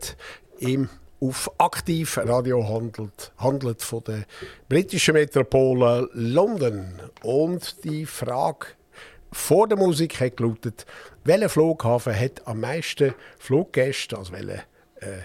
im 0.59 0.89
auf 1.23 1.51
aktiv 1.59 2.19
Radio 2.19 2.67
handelt, 2.67 3.33
handelt 3.39 3.83
von 3.83 4.03
der 4.05 4.25
britischen 4.69 5.15
Metropole 5.15 6.09
London. 6.13 7.01
Und 7.23 7.85
die 7.85 8.07
Frage 8.07 8.67
vor 9.33 9.69
der 9.69 9.79
Musik 9.79 10.21
hat 10.21 10.37
gelautet, 10.37 10.87
welcher 11.25 11.49
Flughafen 11.49 12.19
hat 12.19 12.47
am 12.47 12.61
meisten 12.61 13.15
Fluggäste, 13.39 14.17
also 14.17 14.33
welcher 14.33 14.65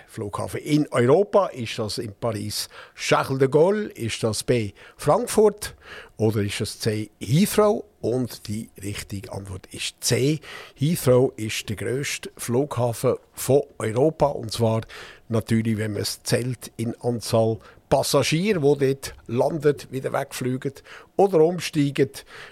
Flughafen 0.07 0.59
in 0.61 0.87
Europa? 0.91 1.47
Ist 1.47 1.79
das 1.79 1.97
in 1.97 2.13
Paris 2.13 2.69
Charles 2.95 3.39
de 3.39 3.47
Gaulle? 3.47 3.89
Ist 3.89 4.23
das 4.23 4.43
B 4.43 4.71
Frankfurt? 4.97 5.75
Oder 6.17 6.41
ist 6.41 6.61
das 6.61 6.79
C 6.79 7.09
Heathrow? 7.19 7.83
Und 8.01 8.47
die 8.47 8.69
richtige 8.83 9.31
Antwort 9.31 9.67
ist 9.73 9.95
C. 9.99 10.39
Heathrow 10.75 11.33
ist 11.37 11.67
der 11.69 11.75
grösste 11.75 12.29
Flughafen 12.37 13.15
von 13.33 13.63
Europa. 13.79 14.27
Und 14.27 14.51
zwar 14.51 14.81
natürlich, 15.27 15.77
wenn 15.79 15.93
man 15.93 16.03
es 16.03 16.21
zählt 16.21 16.71
in 16.77 16.95
Anzahl 17.01 17.57
Passagiere, 17.89 18.59
die 18.59 18.85
dort 18.85 19.15
landet, 19.25 19.91
wieder 19.91 20.13
wegfliegen 20.13 20.73
oder 21.15 21.39
umsteigen, 21.39 22.11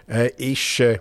äh, 0.09 0.32
ist, 0.38 0.80
äh, 0.80 0.99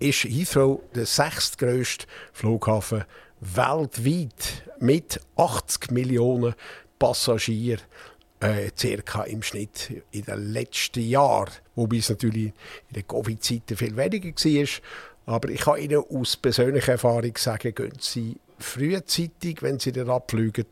ist 0.00 0.24
Heathrow 0.24 0.82
der 0.94 1.06
sechstgrößte 1.06 2.06
Flughafen 2.32 3.04
weltweit 3.40 4.64
mit 4.84 5.20
80 5.36 5.90
Millionen 5.90 6.54
Passagieren 6.98 7.80
äh, 8.40 8.70
circa 8.78 9.24
im 9.24 9.42
Schnitt 9.42 10.04
in 10.10 10.24
den 10.24 10.52
letzten 10.52 11.02
Jahren. 11.02 11.50
Wobei 11.74 11.96
es 11.96 12.10
natürlich 12.10 12.46
in 12.88 12.94
der 12.94 13.02
Covid-Zeit 13.02 13.62
viel 13.76 13.96
weniger 13.96 14.28
war. 14.28 15.34
Aber 15.36 15.48
ich 15.48 15.60
kann 15.60 15.80
Ihnen 15.80 16.04
aus 16.10 16.36
persönlicher 16.36 16.92
Erfahrung 16.92 17.36
sagen, 17.36 17.74
gehen 17.74 17.96
Sie 17.98 18.36
frühzeitig, 18.58 19.62
wenn 19.62 19.78
Sie 19.78 19.92
dann 19.92 20.10
abfliegen. 20.10 20.66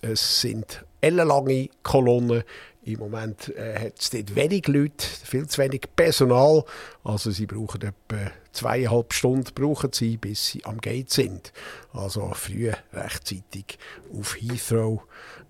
Es 0.00 0.40
sind 0.40 0.84
ellenlange 1.00 1.68
Kolonnen. 1.82 2.44
Im 2.82 2.98
Moment 2.98 3.54
äh, 3.56 3.78
hat 3.78 3.98
es 3.98 4.08
dort 4.08 4.34
wenig 4.34 4.66
Leute, 4.66 5.06
viel 5.06 5.46
zu 5.46 5.60
wenig 5.60 5.82
Personal. 5.94 6.64
Also 7.04 7.30
sie 7.30 7.44
brauchen 7.46 7.82
etwa 7.82 8.30
zweieinhalb 8.52 9.12
Stunden, 9.12 9.50
brauchen 9.54 9.92
sie, 9.92 10.16
bis 10.16 10.46
sie 10.46 10.64
am 10.64 10.78
Gate 10.78 11.10
sind. 11.10 11.52
Also 11.92 12.32
früh, 12.34 12.72
rechtzeitig 12.92 13.78
auf 14.18 14.34
Heathrow 14.40 15.02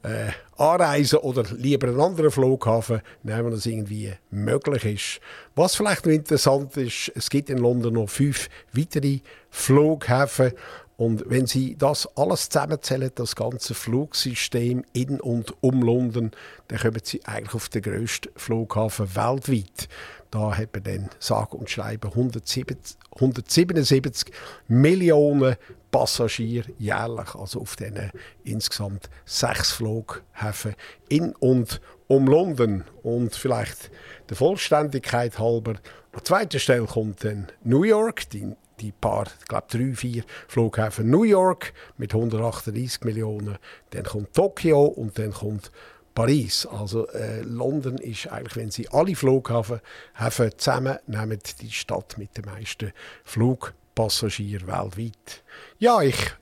äh, 0.02 0.30
anreisen 0.56 1.20
oder 1.20 1.44
lieber 1.52 1.88
einen 1.88 2.00
anderen 2.00 2.30
Flughafen 2.32 3.00
nehmen, 3.22 3.44
wenn 3.44 3.52
das 3.52 3.66
irgendwie 3.66 4.12
möglich 4.30 4.84
ist. 4.84 5.20
Was 5.54 5.76
vielleicht 5.76 6.06
noch 6.06 6.12
interessant 6.12 6.76
ist, 6.76 7.12
es 7.14 7.30
gibt 7.30 7.48
in 7.48 7.58
London 7.58 7.94
noch 7.94 8.08
fünf 8.08 8.48
weitere 8.72 9.20
Flughäfen 9.50 10.52
und 11.00 11.24
wenn 11.30 11.46
Sie 11.46 11.78
das 11.78 12.06
alles 12.14 12.50
zusammenzählen, 12.50 13.10
das 13.14 13.34
ganze 13.34 13.72
Flugsystem 13.72 14.84
in 14.92 15.18
und 15.18 15.54
um 15.62 15.80
London, 15.80 16.30
dann 16.68 16.78
kommen 16.78 17.00
Sie 17.02 17.24
eigentlich 17.24 17.54
auf 17.54 17.70
den 17.70 17.80
grössten 17.80 18.28
Flughafen 18.36 19.16
weltweit. 19.16 19.88
Da 20.30 20.54
hat 20.54 20.74
man 20.74 20.82
dann 20.82 21.10
sage 21.18 21.56
und 21.56 21.70
schreibe 21.70 22.08
177, 22.08 22.98
177 23.14 24.30
Millionen 24.68 25.56
Passagiere 25.90 26.70
jährlich, 26.76 27.34
also 27.34 27.62
auf 27.62 27.76
diesen 27.76 28.10
insgesamt 28.44 29.08
sechs 29.24 29.72
Flughäfen 29.72 30.74
in 31.08 31.34
und 31.36 31.80
um 32.08 32.26
London. 32.26 32.84
Und 33.02 33.34
vielleicht 33.34 33.90
der 34.28 34.36
Vollständigkeit 34.36 35.38
halber, 35.38 35.76
an 36.12 36.24
zweiter 36.24 36.58
Stelle 36.58 36.84
kommt 36.84 37.24
dann 37.24 37.46
New 37.64 37.84
York, 37.84 38.28
die 38.28 38.54
die 38.80 38.92
paar, 38.92 39.26
ich 39.40 39.46
glaube 39.46 39.66
drei, 39.68 39.94
vier 39.94 40.24
Flughäfen 40.48 41.10
New 41.10 41.24
York 41.24 41.72
mit 41.96 42.14
138 42.14 43.02
Millionen. 43.04 43.58
Dann 43.90 44.04
kommt 44.04 44.34
Tokio 44.34 44.84
und 44.84 45.18
dann 45.18 45.32
kommt 45.32 45.70
Paris. 46.14 46.66
Also 46.66 47.08
äh, 47.08 47.42
London 47.42 47.98
ist 47.98 48.26
eigentlich, 48.28 48.56
wenn 48.56 48.70
Sie 48.70 48.88
alle 48.88 49.14
Flughäfen 49.14 49.80
Häfen 50.14 50.50
zusammen 50.56 50.98
nehmen, 51.06 51.38
die 51.60 51.70
Stadt 51.70 52.18
mit 52.18 52.36
den 52.36 52.46
meisten 52.46 52.92
Flugpassagieren 53.24 54.66
weltweit. 54.66 55.44
Ja, 55.78 56.02
ich 56.02 56.32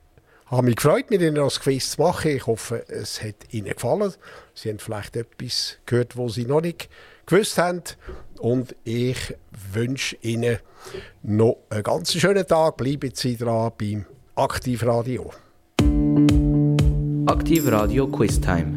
habe 0.46 0.62
mich 0.62 0.76
gefreut, 0.76 1.10
mit 1.10 1.20
Ihnen 1.20 1.34
das 1.34 1.60
Quiz 1.60 1.92
zu 1.92 2.02
machen. 2.02 2.30
Ich 2.30 2.46
hoffe, 2.46 2.88
es 2.88 3.22
hat 3.22 3.52
Ihnen 3.52 3.72
gefallen. 3.74 4.14
Sie 4.54 4.70
haben 4.70 4.78
vielleicht 4.78 5.16
etwas 5.16 5.78
gehört, 5.84 6.16
was 6.16 6.34
Sie 6.34 6.46
noch 6.46 6.62
nicht 6.62 6.88
gewusst 7.28 7.58
haben. 7.58 7.82
Und 8.38 8.74
ich 8.84 9.34
wünsche 9.72 10.16
Ihnen 10.22 10.58
noch 11.22 11.58
einen 11.70 11.82
ganz 11.82 12.12
schönen 12.12 12.46
Tag. 12.46 12.76
Bleiben 12.76 13.10
Sie 13.14 13.36
dran 13.36 13.72
beim 13.78 14.06
Aktivradio. 14.36 15.30
Aktiv 17.26 17.70
Radio 17.70 18.06
Quiz 18.06 18.40
Time. 18.40 18.76